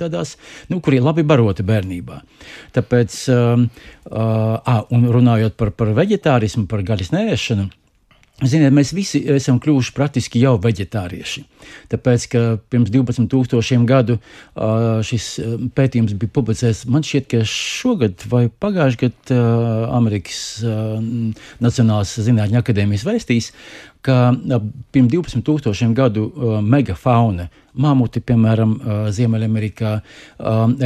[0.00, 0.36] tādās,
[0.72, 2.22] nu, kuriem labi baroti bērnībā.
[2.76, 3.66] Tāpēc, uh,
[4.08, 7.68] uh, un runājot par, par veģetārismu, par gaļas nēšanu,
[8.40, 11.42] Ziniet, mēs visi esam kļuvuši praktiski jau vegetārieši.
[11.92, 14.16] Tāpēc, ka pirms 12,000 gadu
[15.06, 15.26] šis
[15.76, 19.42] pētījums bija publicēts, man šķiet, ka šogad vai pagājušajā gadā
[19.92, 20.40] Amerikas
[21.60, 23.50] Nacionālās Zinātņu akadēmijas vēstīs,
[24.06, 24.32] ka
[24.94, 26.30] pirms 12,000 gadu
[26.64, 28.76] megafauna, mamuti, piemēram,
[29.12, 29.94] Ziemeļamerikā,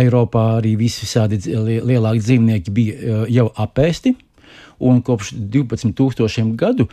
[0.02, 4.16] Eiropā arī visi visādi lielāki dzīvnieki bija jau apēsti
[4.78, 6.88] un kopš 12,000 gadu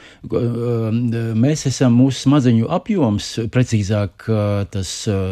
[1.42, 4.28] mēs esam mūsu smadzeņu apjoms, precīzāk
[4.74, 4.92] tas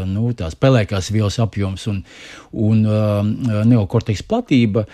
[0.09, 2.01] nu, tās pelēkās vielas apjoms un,
[2.51, 2.81] un
[3.69, 4.85] neokorteks platība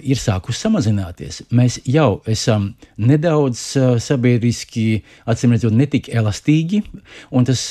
[0.00, 1.42] ir sākusi samazināties.
[1.54, 3.62] Mēs jau esam nedaudz
[4.02, 6.82] sabiedriski, acīm redzot, netik elastīgi,
[7.36, 7.68] un tas,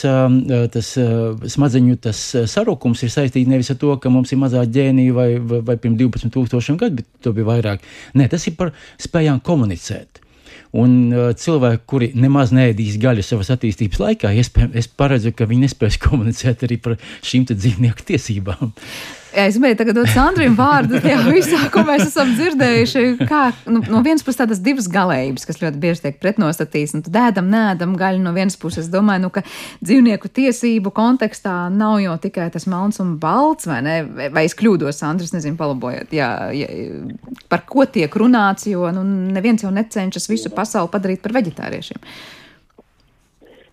[0.75, 0.91] tas
[1.55, 2.21] smadzeņu tas
[2.51, 5.99] sarukums ir saistīts nevis ar to, ka mums ir mazāk ģēnija vai, vai, vai pirms
[6.01, 7.85] 12,000 gadu, bet to bija vairāk.
[8.17, 10.21] Nē, tas ir par spējām komunicēt.
[10.75, 15.99] Un uh, cilvēki, kuri nemaz neēdīs gaļu savas attīstības laikā, es paredzu, ka viņi nespēs
[16.05, 18.73] komunicēt arī par šīm dzīvnieku tiesībām.
[19.35, 23.01] Jā, es gribēju tagad dot Sandriem vārdu tajā visā, ko mēs esam dzirdējuši.
[23.27, 26.93] Kā, nu, no vienas puses tādas divas galējības, kas ļoti bieži tiek pretnostatītas.
[26.95, 28.85] Nu, tad ēdam, nēdam gaļu no vienas puses.
[28.85, 29.43] Es domāju, nu, ka
[29.83, 33.97] dzīvnieku tiesību kontekstā nav jau tikai tas melns un balts, vai ne?
[34.31, 36.71] Vai es kļūdos, Sandrs, nezinu, palabojiet, jā, jā,
[37.51, 39.03] par ko tiek runāts, jo nu,
[39.35, 41.99] neviens jau necenšas visu pasauli padarīt par veģetāriešiem.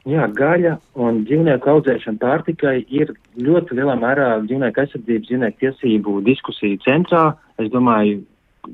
[0.03, 6.81] Jā, gaļa un dzīvnieku audzēšana pārtikai ir ļoti lielā mērā dzīvnieku aizsardzības, dzīvnieku tiesību diskusiju
[6.83, 7.21] centrā.
[7.63, 8.25] Es domāju,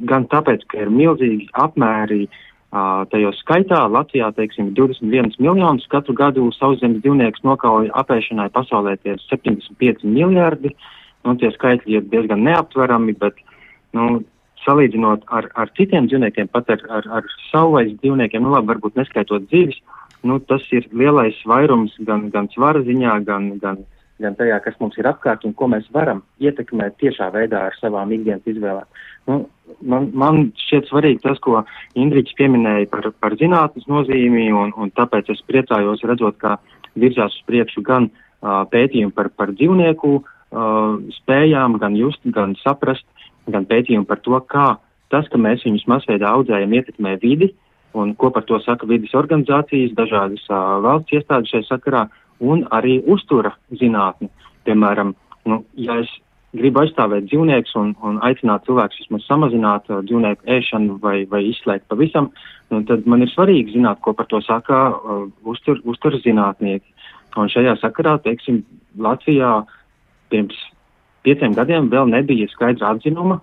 [0.09, 3.83] gan tāpēc, ka ir milzīgi apmēri uh, tajos skaitā.
[3.93, 10.73] Latvijā, teiksim, 21 miljonus katru gadu sauszemes dzīvniekus nokauja apēšanai pasaulē tie 75 miljardi.
[11.29, 13.37] Nu, tie skaitļi ir diezgan neaptverami, bet,
[13.93, 14.23] nu,
[14.65, 19.45] salīdzinot ar, ar citiem dzīvniekiem, pat ar, ar, ar savvaļas dzīvniekiem, nu labi, varbūt neskaitot
[19.51, 23.83] dzīves, uh, nu, tas ir lielais vairums gan, gan svara ziņā, gan, gan,
[24.23, 28.13] gan tajā, kas mums ir apkārt un ko mēs varam ietekmēt tiešā veidā ar savām
[28.15, 28.89] ikdienas izvēlēm.
[29.29, 29.39] Nu,
[29.83, 31.63] man, man šķiet svarīgi tas, ko
[31.99, 36.57] Indričs pieminēja par, par zinātnes nozīmi, un, un tāpēc es priecājos redzot, kā
[36.99, 43.07] virzās uz priekšu gan uh, pētījumi par, par dzīvnieku uh, spējām, gan just, gan saprast,
[43.47, 44.75] gan pētījumi par to, kā
[45.13, 49.15] tas, ka mēs viņus masveidā audzējam, ietekmē vidi, uh, un ko par to saka vidas
[49.17, 52.07] organizācijas, dažādas uh, valsts iestādes šajā sakarā,
[52.41, 54.29] un arī uztura zinātni.
[54.69, 55.15] Piemēram,
[55.49, 56.11] nu, ja es
[56.57, 61.89] gribu aizstāvēt dzīvniekus un, un aicināt cilvēkus vismaz samazināt uh, dzīvnieku ēšanu vai, vai izslēgt
[61.89, 62.31] pavisam,
[62.73, 66.87] nu, tad man ir svarīgi zināt, ko par to saka uh, uztur, uztura zinātnieki.
[67.39, 68.65] Un šajā sakarā, teiksim,
[68.99, 69.63] Latvijā
[70.33, 70.57] pirms
[71.23, 73.39] pieciem gadiem vēl nebija skaidra atzinuma,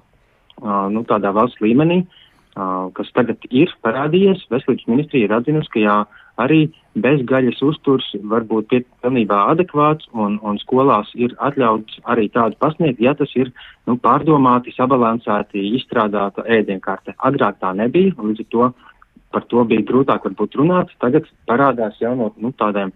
[0.61, 2.21] uh, nu, tādā valsts līmenī, uh,
[2.55, 5.95] kas tagad ir parādījies, veselības ministrija ir atzinusi, ka jā,
[6.39, 6.59] arī
[7.03, 8.71] bezgaļas uzturs var būt
[9.03, 13.51] pilnībā adekvāts un, un skolās ir atļauts arī tādu pasniegt, ja tas ir
[13.87, 17.15] nu, pārdomāti, sabalansēti, izstrādāta ēdienkarte.
[17.27, 18.71] Agrāk tā nebija, un līdz ar to
[19.35, 20.91] par to bija grūtāk varbūt runāt.
[21.03, 22.93] Tagad parādās jau no nu, tādiem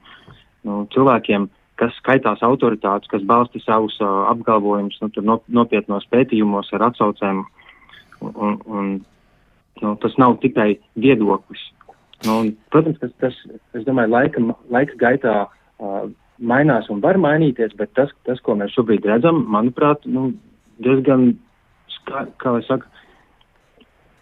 [0.63, 1.49] nu, cilvēkiem,
[1.79, 7.43] kas skaitās autoritātes, kas balsta savus uh, apgalvojumus nu, no, nopietnos pētījumos ar atsaucēm.
[8.19, 8.87] Un, un
[9.83, 11.61] Nu, tas nav tikai viedoklis.
[12.27, 13.35] Nu, un, protams, tas, tas,
[13.77, 16.09] es domāju, laika, laika gaitā uh,
[16.39, 20.29] mainās un var mainīties, bet tas, tas, ko mēs šobrīd redzam, manuprāt, nu,
[20.83, 21.31] diezgan,
[22.09, 22.89] kā, kā lai saka,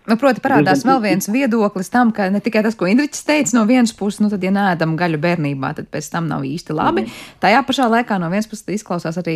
[0.07, 3.65] Nu, proti, parādās vēl viens viedoklis tam, ka ne tikai tas, ko Indričs teica, no
[3.67, 7.03] vienas puses, nu, tad, ja nēdam gaļu bērnībā, tad pēc tam nav īsti labi.
[7.03, 7.25] Mm.
[7.43, 9.35] Tajā pašā laikā no vienas puses izklausās arī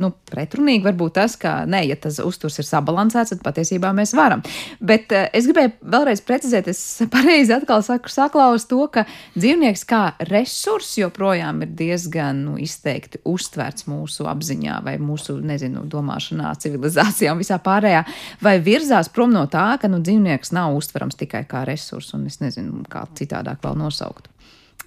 [0.00, 4.42] nu, pretrunīgi, varbūt tas, ka, nē, ja tas uzturs ir sabalansēts, tad patiesībā mēs varam.
[4.84, 6.82] Bet uh, es gribēju vēlreiz precizēt, es
[7.14, 9.06] pareizi atkal saku, saklaus to, ka
[9.38, 16.52] dzīvnieks kā resurs joprojām ir diezgan nu, izteikti uztverts mūsu apziņā vai mūsu, nezinu, domāšanā,
[16.60, 18.04] civilizācijā un visā pārējā,
[18.44, 22.40] vai virzās prom no tā, ka nu, dzīvnieks nav uztverams tikai kā resurs, un es
[22.42, 24.28] nezinu, kā citādāk vēl nosaukt.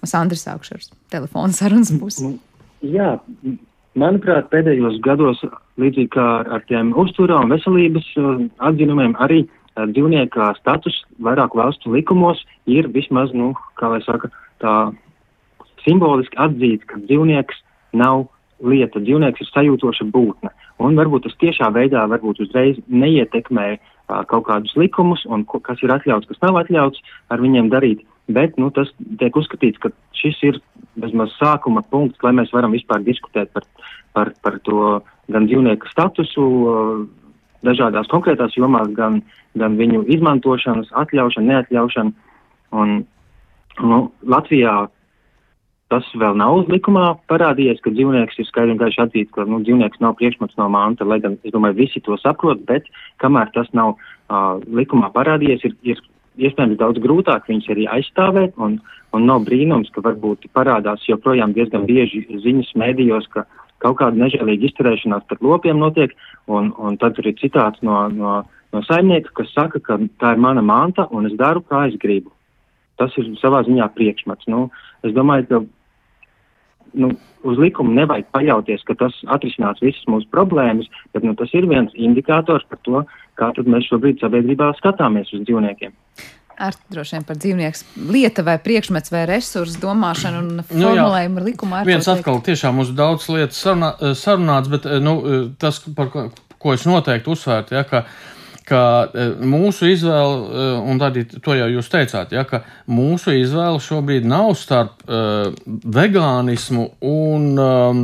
[0.06, 2.36] Sandra sākšu ar telefonu sarunas pusi.
[2.86, 3.16] Jā,
[3.98, 5.42] manuprāt, pēdējos gados,
[5.80, 11.96] līdzīgi kā ar tiem uzturā un veselības uh, atzinumiem, arī uh, dzīvnieka status vairāku valstu
[11.96, 14.30] likumos ir vismaz, nu, kā lai saka,
[14.62, 14.74] tā
[15.82, 17.62] simboliski atzīts, ka dzīvnieks
[17.98, 18.28] nav
[18.62, 20.52] lieta, dzīvnieks ir sajūtoša būtne.
[20.82, 23.78] Un varbūt tas tiešā veidā varbūt uzreiz neietekmē
[24.08, 27.02] kaut kādus likumus un ko, kas ir atļauts, kas nav atļauts
[27.32, 28.04] ar viņiem darīt.
[28.28, 28.90] Bet nu, tas
[29.20, 30.58] tiek uzskatīts, ka šis ir
[31.00, 33.64] bezmaz sākuma punkts, lai mēs varam vispār diskutēt par,
[34.16, 34.98] par, par to
[35.32, 36.44] gan dzīvnieku statusu
[37.64, 39.22] dažādās konkrētās jomās, gan,
[39.58, 42.12] gan viņu izmantošanas, atļaušanu, neatļaušanu.
[42.78, 42.94] Un,
[43.80, 43.98] nu,
[44.28, 44.74] Latvijā
[45.88, 50.02] Tas vēl nav likumā parādījies, ka dzīvnieks ir skaidri un gaiši atzīts, ka nu, dzīvnieks
[50.04, 52.90] nav priekšmets no manta, lai gan es domāju, visi to saprot, bet
[53.24, 56.02] kamēr tas nav uh, likumā parādījies, ir, ir
[56.48, 58.76] iespējams daudz grūtāk viņus arī aizstāvēt, un,
[59.16, 63.46] un nav brīnums, ka varbūt parādās joprojām diezgan bieži ziņas mēdījos, ka
[63.80, 66.12] kaut kāda nežēlīga izturēšanās pret lopiem notiek,
[66.52, 70.42] un, un tad tur ir citāts no, no no saimnieka, kas saka, ka tā ir
[70.42, 72.32] mana manta un es daru, kā es gribu.
[72.98, 74.48] Tas ir savā ziņā priekšmets.
[74.50, 74.68] Nu,
[75.06, 75.60] es domāju, ka
[76.96, 77.12] nu,
[77.46, 81.94] uz likumu nevajag paļauties, ka tas atrisinās visas mūsu problēmas, bet nu, tas ir viens
[81.94, 83.04] indikators par to,
[83.38, 85.94] kā mēs šobrīd sabiedrībā skatāmies uz dzīvniekiem.
[86.58, 91.84] Ar droši vien par dzīvnieku lieta vai priekšmets vai resursu domāšanu un formulējumu nu, likumā.
[91.86, 95.14] Viens atkal tiešām uz daudz lietas sarunā, sarunāts, bet nu,
[95.62, 96.24] tas, par ko,
[96.58, 98.02] ko es noteikti uzsvērtu, ja, ka
[98.68, 98.82] ka
[99.40, 105.04] mūsu izvēle, un arī to jau jūs teicāt, ja, ka mūsu izvēle šobrīd nav starp
[105.08, 105.48] uh,
[105.98, 108.02] vegānismu un um,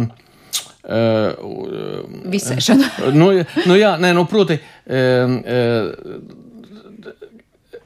[0.89, 2.89] uh, visēšanu.
[3.21, 3.31] nu,
[3.69, 6.41] nu, jā, nē, nu, proti, uh, uh,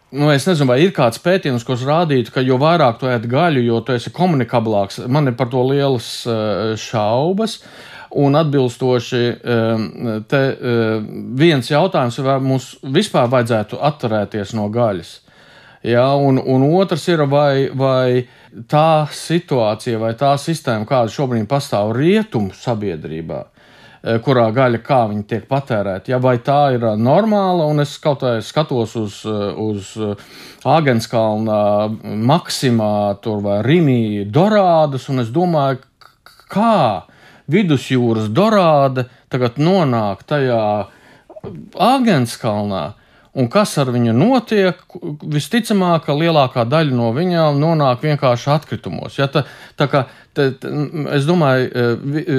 [0.09, 3.61] Nu, es nezinu, vai ir kāds pētījums, kas rādītu, ka jo vairāk tu ēd gaļu,
[3.67, 5.03] jo tu esi komunikablāks.
[5.05, 7.59] Man ir par to lielas uh, šaubas.
[8.17, 9.83] Un atbilstoši um,
[10.29, 10.95] te uh,
[11.37, 15.11] viens jautājums, vai mums vispār vajadzētu atturēties no gaļas.
[15.85, 18.25] Ja, un, un otrs ir, vai, vai
[18.67, 23.45] tā situācija vai tā sistēma, kāda šobrīd pastāv rietumu sabiedrībā,
[23.99, 26.13] Eh, kurā gaļa kā viņa tiek patērēta.
[26.13, 29.91] Ja, vai tā ir eh, normāla, un es kaut kā skatos uz, eh, uz
[30.63, 31.89] Āgenskalna,
[32.31, 35.83] Maksimā vai Rimī Dorādas, un es domāju,
[36.47, 37.08] kā
[37.53, 40.63] vidusjūras Dorāda tagad nonāk tajā
[41.79, 42.87] Āgenskalnā.
[43.39, 44.79] Un kas ar viņu notiek?
[45.31, 49.19] Visticamāk, ka lielākā daļa no viņām nonāk vienkārši atkritumos.
[49.21, 49.45] Ja, tā,
[49.79, 50.01] tā kā,
[50.35, 50.73] tā, tā,
[51.15, 51.85] es domāju, e,
[52.19, 52.39] e,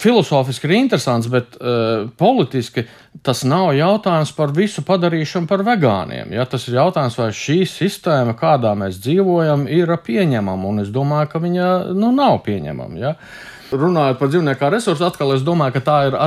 [0.00, 2.86] filozofiski ir interesants, bet uh, politiski
[3.26, 6.32] tas nav jautājums par visu padarīšanu par vegāniem.
[6.32, 10.72] Ja, tas ir jautājums, vai šī sistēma, kādā mēs dzīvojam, ir pieņemama.
[10.72, 13.02] Un es domāju, ka viņa nu, nav pieņemama.
[13.02, 13.16] Ja.
[13.70, 16.18] Runājot par dzīvnieku kā resursu, atkal es domāju, ka tā ir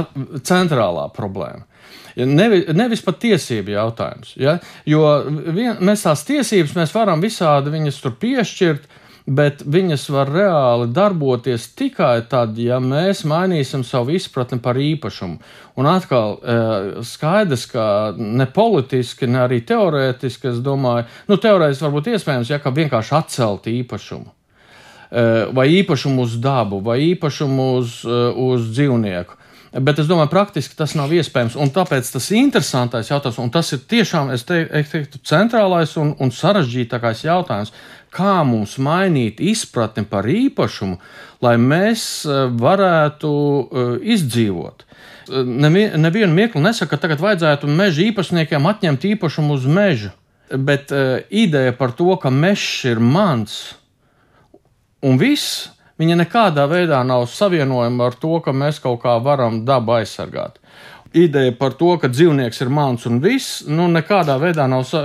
[0.47, 1.67] centrālā problēma.
[2.13, 4.35] Nevis, nevis pat tiesību jautājums.
[4.37, 4.59] Ja?
[4.85, 8.85] Jo vien, mēs tās tiesības mēs varam visādi viņas tur piešķirt,
[9.25, 15.39] bet viņas var reāli darboties tikai tad, ja mēs mainīsim savu izpratni par īpašumu.
[15.79, 17.85] Un atkal eh, skaidrs, ka
[18.17, 23.71] ne politiski, ne arī teorētiski, es domāju, nu, teorētiski varbūt iespējams, ja ka vienkārši atcelt
[23.71, 24.33] īpašumu.
[25.13, 29.35] Eh, vai īpašumu uz dabu, vai īpašumu uz, eh, uz dzīvnieku.
[29.85, 31.55] Bet es domāju, praktiski tas nav iespējams.
[31.55, 36.29] Un tāpēc tas ir interesantais jautājums, un tas ir tiešām, es teiktu, centrālais un, un
[36.29, 37.71] sarežģītākais jautājums.
[38.09, 40.97] Kā mums mainīt izpratni par īpašumu,
[41.41, 44.83] lai mēs eh, varētu izdzīvot?
[45.29, 50.11] Nevienu mirkli nesaka, ka tagad vajadzētu meža īpašniekiem atņemt īpašumu uz meža,
[50.51, 53.77] bet uh, ideja par to, ka mežs ir mans
[55.03, 55.69] un viss
[56.01, 60.57] Viņa nekādā veidā nav savienojama ar to, ka mēs kaut kā varam dabu aizsargāt
[61.13, 65.01] ideja par to, ka dzīvnieks ir mans un viss, nu, nekādā veidā nav sa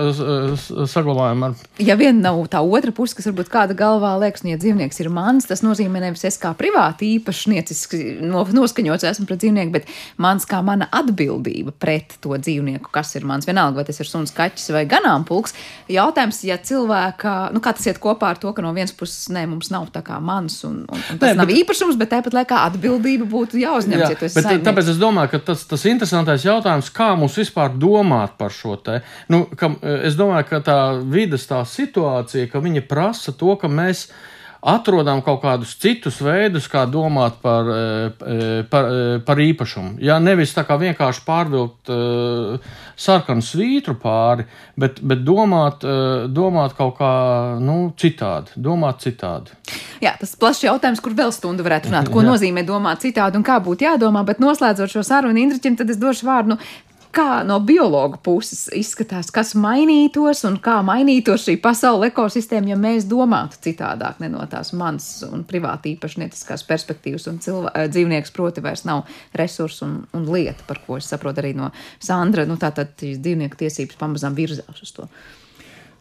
[0.89, 1.53] saglabājama.
[1.85, 5.11] Ja vien nav tā otra puse, kas varbūt kāda galvā liekas, nu, ja dzīvnieks ir
[5.13, 9.91] mans, tas nozīmē nevis es kā privāti īpašnieciski no, noskaņots esmu pret dzīvnieku, bet
[10.21, 13.49] mans kā mana atbildība pret to dzīvnieku, kas ir mans.
[13.49, 15.57] Vienalga, vai tas ir suns, kaķis vai ganāmpulks.
[15.93, 19.45] Jautājums, ja cilvēka, nu, kā tas iet kopā ar to, ka no vienas puses, nē,
[19.51, 22.37] mums nav tā kā mans un, un, un tas nē, nav bet, īpašums, bet tāpat
[22.41, 24.05] laikā atbildība būtu jāuzņemas.
[24.05, 28.39] Jā, ja bet, tāpēc es domāju, ka tas, tas interesantais jautājums, kā mums vispār domāt
[28.39, 29.01] par šo te.
[29.33, 29.73] Nu, ka,
[30.07, 34.07] es domāju, ka tā vidas tā situācija, ka viņi prasa to, ka mēs
[34.61, 39.99] atrodam kaut kādus citus veidus, kā domāt par, eh, par, eh, par īpašumu.
[40.03, 42.59] Jā, nevis tā kā vienkārši pārvilkt uh,
[42.97, 44.45] sarkanu svītru pāri,
[44.77, 48.51] bet, bet domāt, uh, domāt kaut kā nu, citādi.
[48.57, 49.55] Domāt citādi.
[50.03, 52.11] Jā, tas plašs jautājums, kur vēl stundu varētu runāt.
[52.13, 52.31] Ko Jā.
[52.31, 56.27] nozīmē domāt citādi un kā būtu jādomā, bet noslēdzot šo sarunu Indriķim, tad es došu
[56.27, 56.55] vārdu.
[56.55, 56.59] Nu,
[57.19, 63.09] kā no biologa puses izskatās, kas mainītos un kā mainītos šī pasaules ekosistēma, ja mēs
[63.11, 68.63] domātu citādāk, ne no tās manas un privāti īpašnieciskās perspektīvas, un cilvē, eh, dzīvnieks proti
[68.65, 69.05] vairs nav
[69.39, 72.47] resurs un, un lieta, par ko es saprotu arī no Sandra.
[72.49, 75.09] Nu, tātad dzīvnieku tiesības pamazām virzās uz to.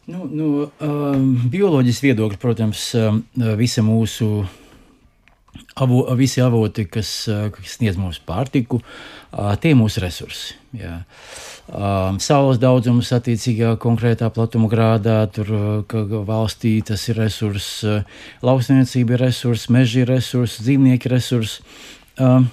[0.08, 0.48] Nu, nu,
[0.80, 3.20] um, bioloģiski viedokļi, protams, um,
[3.58, 4.46] visa mūsu
[5.78, 10.56] avo, visi avoti, kas, uh, kas sniedz mums pārtiku, uh, tie ir mūsu resursi.
[10.76, 11.00] Jā.
[11.68, 15.50] Um, saules daudzums attiecīgā konkrētā platuma grādā, tur
[16.28, 17.82] valstī tas ir resurss,
[18.44, 21.60] lauksaimniecība ir resurss, meži ir resurss, dzīvnieki ir resurss.
[22.16, 22.48] Um,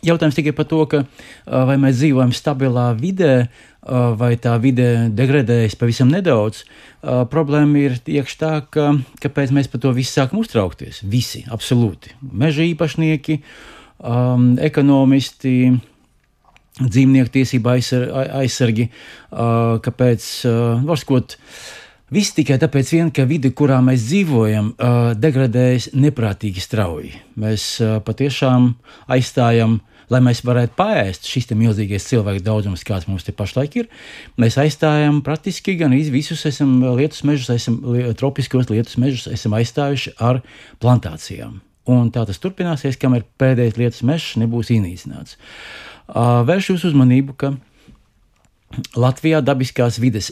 [0.00, 1.02] Jautājums tikai par to, ka,
[1.44, 3.50] vai mēs dzīvojam stabilā vidē,
[3.82, 6.64] vai tā vide degradējas pavisam nedaudz.
[7.02, 11.02] Problēma ir tieši tā, ka kāpēc mēs par to visu sākam uztraukties.
[11.08, 12.12] Visi, absolūti.
[12.20, 13.40] Meža īpašnieki,
[14.04, 15.54] um, ekonomisti,
[16.80, 17.76] dzīvnieku tiesība
[18.40, 18.90] aizsargi,
[19.30, 20.32] kāpēc,
[20.88, 21.38] varskot,
[22.10, 24.72] Viss tikai tāpēc, vien, ka vide, kurā mēs dzīvojam,
[25.22, 27.12] degradējas neprātīgi strauji.
[27.38, 28.72] Mēs patiešām
[29.14, 29.76] aizstājam,
[30.10, 33.88] lai mēs varētu paēst šis milzīgais cilvēku daudzums, kāds mums te pašlaik ir.
[34.40, 37.80] Mēs aizstājam praktiski gan visus esam lietus mežus, esam
[38.18, 40.42] tropiskos lietus mežus, esam aizstājuši ar
[40.82, 41.60] plantācijām.
[41.90, 45.38] Un tā tas turpināsies, kamēr pēdējais lietus mežs nebūs iznīcināts.
[46.10, 47.54] Vēršu jūsu uzmanību, ka
[48.94, 50.28] Latvijā dabiskās vides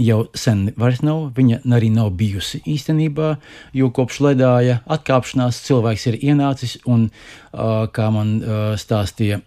[0.00, 3.34] jau sen vairs nav, viņa arī nav bijusi īstenībā,
[3.76, 7.10] jo kopš ledāja atkāpšanās cilvēks ir ienācis un,
[7.52, 8.30] kā man
[8.80, 9.42] stāstīja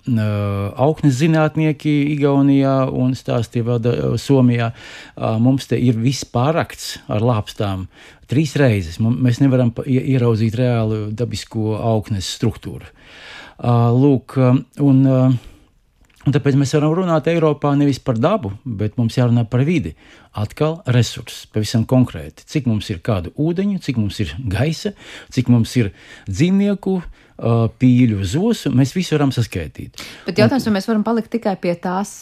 [0.86, 4.70] augnes zinātnieki Igaunijā un stāstīja vēl Somijā,
[5.42, 7.88] mums te ir viss pārakts ar lāpstām
[8.30, 9.02] trīs reizes.
[9.02, 12.94] Mēs nevaram ieraudzīt reālu dabisko augnes struktūru.
[13.98, 14.38] Lūk,
[14.86, 15.04] un
[16.26, 19.92] Un tāpēc mēs varam runāt Eiropā nevis par dabu, bet mums jārunā par vidi.
[20.42, 22.48] Atkal resursi, pavisam konkrēti.
[22.50, 24.96] Cik mums ir kādu ūdeņu, cik mums ir gaisa,
[25.36, 25.92] cik mums ir
[26.26, 30.00] dzīvnieku, uh, pīļu zosu, mēs visu varam saskaitīt.
[30.24, 32.14] Bet jautājums, vai mēs varam palikt tikai pie tās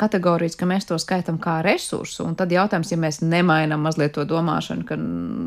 [0.00, 4.26] kategorijas, ka mēs to skaitām kā resursu, un tad jautājums, ja mēs nemainām mazliet to
[4.28, 4.98] domāšanu, ka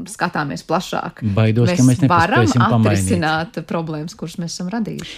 [0.09, 5.15] skatāmies plašāk, Baidos, mēs, mēs varam atrisināt problēmas, kuras mēs esam radījuši?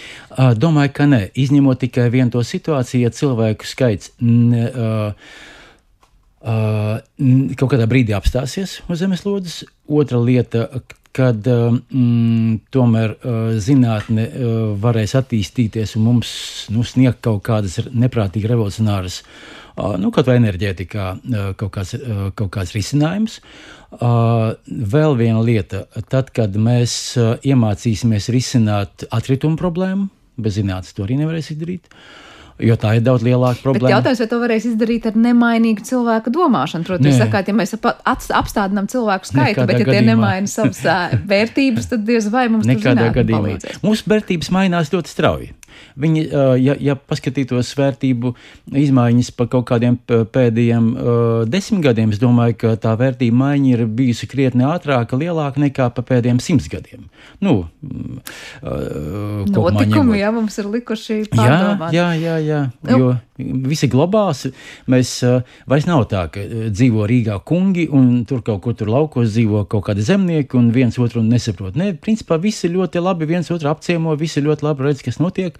[0.60, 4.12] Domāju, ka nē, izņemot tikai vienu to situāciju, ja cilvēku skaits.
[4.20, 5.50] Ne, uh,
[6.44, 6.98] Uh,
[7.56, 9.62] kaut kādā brīdī apstāsies uz zemeslodes.
[9.88, 10.66] Otra lieta,
[11.14, 13.14] kad mm, tomēr
[13.62, 14.26] zinātne
[14.82, 16.32] varēs attīstīties un mums
[16.74, 19.20] nu, sniegt kaut kādas neprātīgi revolucionāras,
[20.02, 21.06] nu, kaut vai enerģētikā,
[21.60, 21.94] kaut kāds,
[22.38, 23.38] kaut kāds risinājums.
[23.94, 27.14] Vēl viena lieta, tad, kad mēs
[27.46, 31.90] iemācīsimies risināt atkritumu problēmu, bez zinātnes to arī nevarēs izdarīt.
[31.90, 32.24] Uh,
[32.62, 33.88] jo tā ir daudz lielāka problēma.
[33.88, 36.86] Bet jautājums, vai to varēs izdarīt ar nemainīgu cilvēku domāšanu?
[36.86, 39.98] Protams, jūs sakāt, ja mēs apstādinām cilvēku skaitu, Nekādā bet ja gadījumā.
[39.98, 40.80] tie nemaina savas
[41.34, 43.58] vērtības, tad diez vai mums Nekādā gadījumā.
[43.84, 45.52] Mūsu vērtības mainās ļoti strauji.
[45.98, 46.22] Viņi,
[46.62, 48.32] ja, ja paskatītos vērtību
[48.78, 50.88] izmaiņas pa kaut kādiem pēdējiem
[51.50, 56.04] desmit gadiem, es domāju, ka tā vērtība maiņa ir bijusi krietni ātrāka, lielāka nekā pa
[56.06, 57.08] pēdējiem simts gadiem.
[57.42, 57.54] Nu,
[58.62, 61.94] Notikumi, jā, mums ir likuši pārdomāt.
[61.94, 64.44] Jā, jā, jā, jā jo visi globāls.
[64.90, 65.16] Mēs
[65.66, 69.88] vairs nav tā, ka dzīvo Rīgā kungi un tur kaut kur tur laukos dzīvo kaut
[69.88, 71.74] kādi zemnieki un viens otru nesaprot.
[71.78, 75.58] Nē, principā visi ļoti labi viens otru apciemo, visi ļoti labi redz, kas notiek.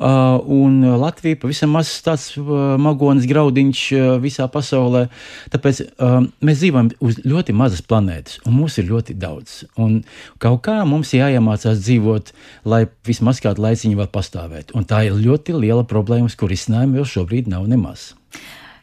[0.00, 3.84] Un Latvija pavisam mazs tāds magonis graudiņš
[4.24, 5.06] visā pasaulē.
[5.52, 5.82] Tāpēc
[6.40, 9.60] mēs dzīvojam uz ļoti mazas planētas, un mums ir ļoti daudz.
[9.80, 10.00] Un
[10.40, 12.32] kaut kā mums jāiemācās dzīvot,
[12.64, 14.78] lai vismaz kādu laiciņu vēl pastāvētu.
[14.78, 18.12] Un tā ir ļoti liela problēma, kur izcinājumi vēl šobrīd nav nemaz.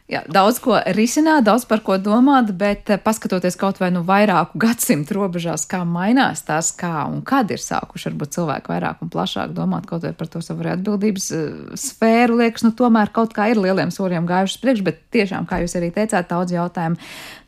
[0.08, 4.56] Jā, daudz ko risināt, daudz par ko domāt, bet eh, paskatoties kaut vai nu vairāku
[4.64, 9.52] gadsimtu robežās, kā mainās tās, kā un kad ir sākuši varbūt cilvēki vairāk un plašāk
[9.52, 13.60] domāt kaut vai par to savu atbildības uh, sfēru, liekas, nu tomēr kaut kā ir
[13.60, 16.96] lieliem soļiem gājušas priekš, bet tiešām, kā jūs arī teicāt, daudz jautājumu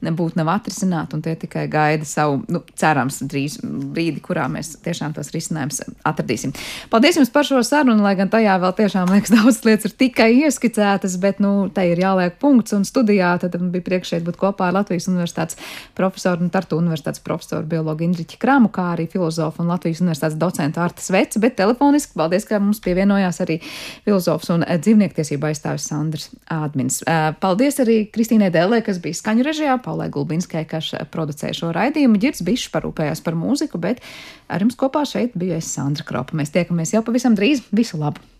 [0.04, 5.16] nebūtu nav atrisināti un tie tikai gaida savu, nu, cerams, drīz brīdi, kurā mēs tiešām
[5.16, 6.52] tos risinājumus atradīsim.
[6.92, 10.30] Paldies jums par šo sarunu, lai gan tajā vēl tiešām liekas daudz lietas ir tikai
[10.44, 12.74] ieskicētas, bet, nu, tai ir jāliek punkts punkts.
[12.74, 15.58] Un studijā tad bija prieks šeit būt kopā ar Latvijas Universitātes
[15.98, 20.82] profesoru un Tartu Universitātes profesoru biologu Indriķi Kramu, kā arī filozofu un Latvijas Universitātes docentu
[20.82, 23.60] Arta Sveci, bet telefoniski paldies, ka mums pievienojās arī
[24.06, 27.00] filozofs un dzīvniektiesība aizstāvis Sandrs Ādmins.
[27.42, 32.20] Paldies arī Kristīnai Dēlē, kas bija skaņu režijā, Paulai Gulbinskai, kas producēja šo raidījumu.
[32.22, 34.02] Girds Bišs parūpējās par mūziku, bet
[34.50, 36.38] ar jums kopā šeit bija es Sandra Kropa.
[36.38, 37.64] Mēs tiekamies jau pavisam drīz.
[37.74, 38.30] Visu labu!